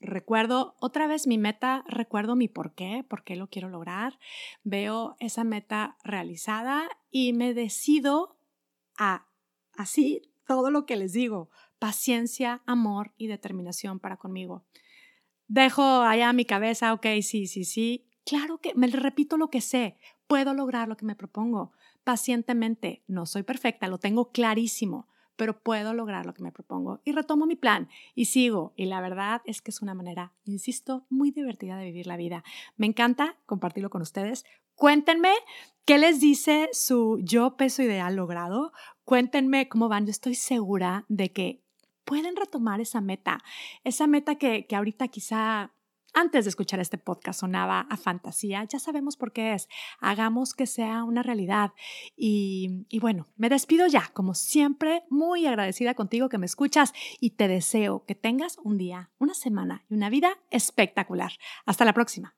recuerdo 0.00 0.76
otra 0.80 1.06
vez 1.06 1.26
mi 1.26 1.38
meta, 1.38 1.84
recuerdo 1.86 2.36
mi 2.36 2.48
por 2.48 2.74
qué, 2.74 3.04
por 3.08 3.24
qué 3.24 3.36
lo 3.36 3.48
quiero 3.48 3.68
lograr, 3.68 4.18
veo 4.62 5.16
esa 5.20 5.44
meta 5.44 5.96
realizada 6.04 6.88
y 7.10 7.32
me 7.32 7.54
decido 7.54 8.36
a 8.98 9.26
así 9.76 10.22
todo 10.46 10.70
lo 10.70 10.86
que 10.86 10.96
les 10.96 11.12
digo, 11.12 11.50
paciencia, 11.78 12.62
amor 12.66 13.12
y 13.16 13.26
determinación 13.26 13.98
para 13.98 14.16
conmigo. 14.16 14.64
Dejo 15.48 15.82
allá 15.82 16.32
mi 16.32 16.44
cabeza, 16.44 16.92
ok, 16.92 17.06
sí, 17.22 17.46
sí, 17.46 17.64
sí. 17.64 18.08
Claro 18.24 18.58
que 18.58 18.74
me 18.74 18.88
repito 18.88 19.36
lo 19.36 19.50
que 19.50 19.60
sé, 19.60 19.96
puedo 20.26 20.54
lograr 20.54 20.88
lo 20.88 20.96
que 20.96 21.06
me 21.06 21.14
propongo. 21.14 21.72
Pacientemente, 22.02 23.02
no 23.06 23.26
soy 23.26 23.42
perfecta, 23.42 23.88
lo 23.88 23.98
tengo 23.98 24.30
clarísimo, 24.32 25.08
pero 25.36 25.60
puedo 25.60 25.94
lograr 25.94 26.26
lo 26.26 26.34
que 26.34 26.42
me 26.42 26.52
propongo 26.52 27.00
y 27.04 27.12
retomo 27.12 27.46
mi 27.46 27.56
plan 27.56 27.88
y 28.14 28.26
sigo. 28.26 28.72
Y 28.76 28.86
la 28.86 29.00
verdad 29.00 29.42
es 29.44 29.62
que 29.62 29.70
es 29.70 29.82
una 29.82 29.94
manera, 29.94 30.32
insisto, 30.44 31.06
muy 31.08 31.30
divertida 31.30 31.76
de 31.76 31.84
vivir 31.84 32.06
la 32.06 32.16
vida. 32.16 32.42
Me 32.76 32.86
encanta 32.86 33.36
compartirlo 33.46 33.90
con 33.90 34.02
ustedes. 34.02 34.44
Cuéntenme 34.74 35.32
qué 35.84 35.98
les 35.98 36.20
dice 36.20 36.68
su 36.72 37.18
yo 37.22 37.56
peso 37.56 37.82
ideal 37.82 38.16
logrado. 38.16 38.72
Cuéntenme 39.04 39.68
cómo 39.68 39.88
van. 39.88 40.06
Yo 40.06 40.10
estoy 40.10 40.34
segura 40.34 41.04
de 41.08 41.32
que 41.32 41.62
pueden 42.04 42.36
retomar 42.36 42.80
esa 42.80 43.00
meta, 43.00 43.42
esa 43.84 44.06
meta 44.06 44.36
que, 44.36 44.66
que 44.66 44.76
ahorita 44.76 45.08
quizá 45.08 45.72
antes 46.14 46.44
de 46.44 46.50
escuchar 46.50 46.80
este 46.80 46.98
podcast 46.98 47.40
sonaba 47.40 47.80
a 47.90 47.96
fantasía, 47.96 48.64
ya 48.64 48.78
sabemos 48.78 49.16
por 49.16 49.32
qué 49.32 49.54
es. 49.54 49.68
Hagamos 50.00 50.54
que 50.54 50.66
sea 50.66 51.04
una 51.04 51.22
realidad. 51.22 51.72
Y, 52.16 52.86
y 52.88 52.98
bueno, 52.98 53.26
me 53.36 53.48
despido 53.48 53.86
ya, 53.86 54.10
como 54.12 54.34
siempre, 54.34 55.04
muy 55.10 55.46
agradecida 55.46 55.94
contigo 55.94 56.28
que 56.28 56.38
me 56.38 56.46
escuchas 56.46 56.92
y 57.20 57.30
te 57.30 57.48
deseo 57.48 58.04
que 58.06 58.14
tengas 58.14 58.58
un 58.62 58.78
día, 58.78 59.10
una 59.18 59.34
semana 59.34 59.84
y 59.88 59.94
una 59.94 60.10
vida 60.10 60.38
espectacular. 60.50 61.32
Hasta 61.64 61.84
la 61.84 61.92
próxima. 61.92 62.34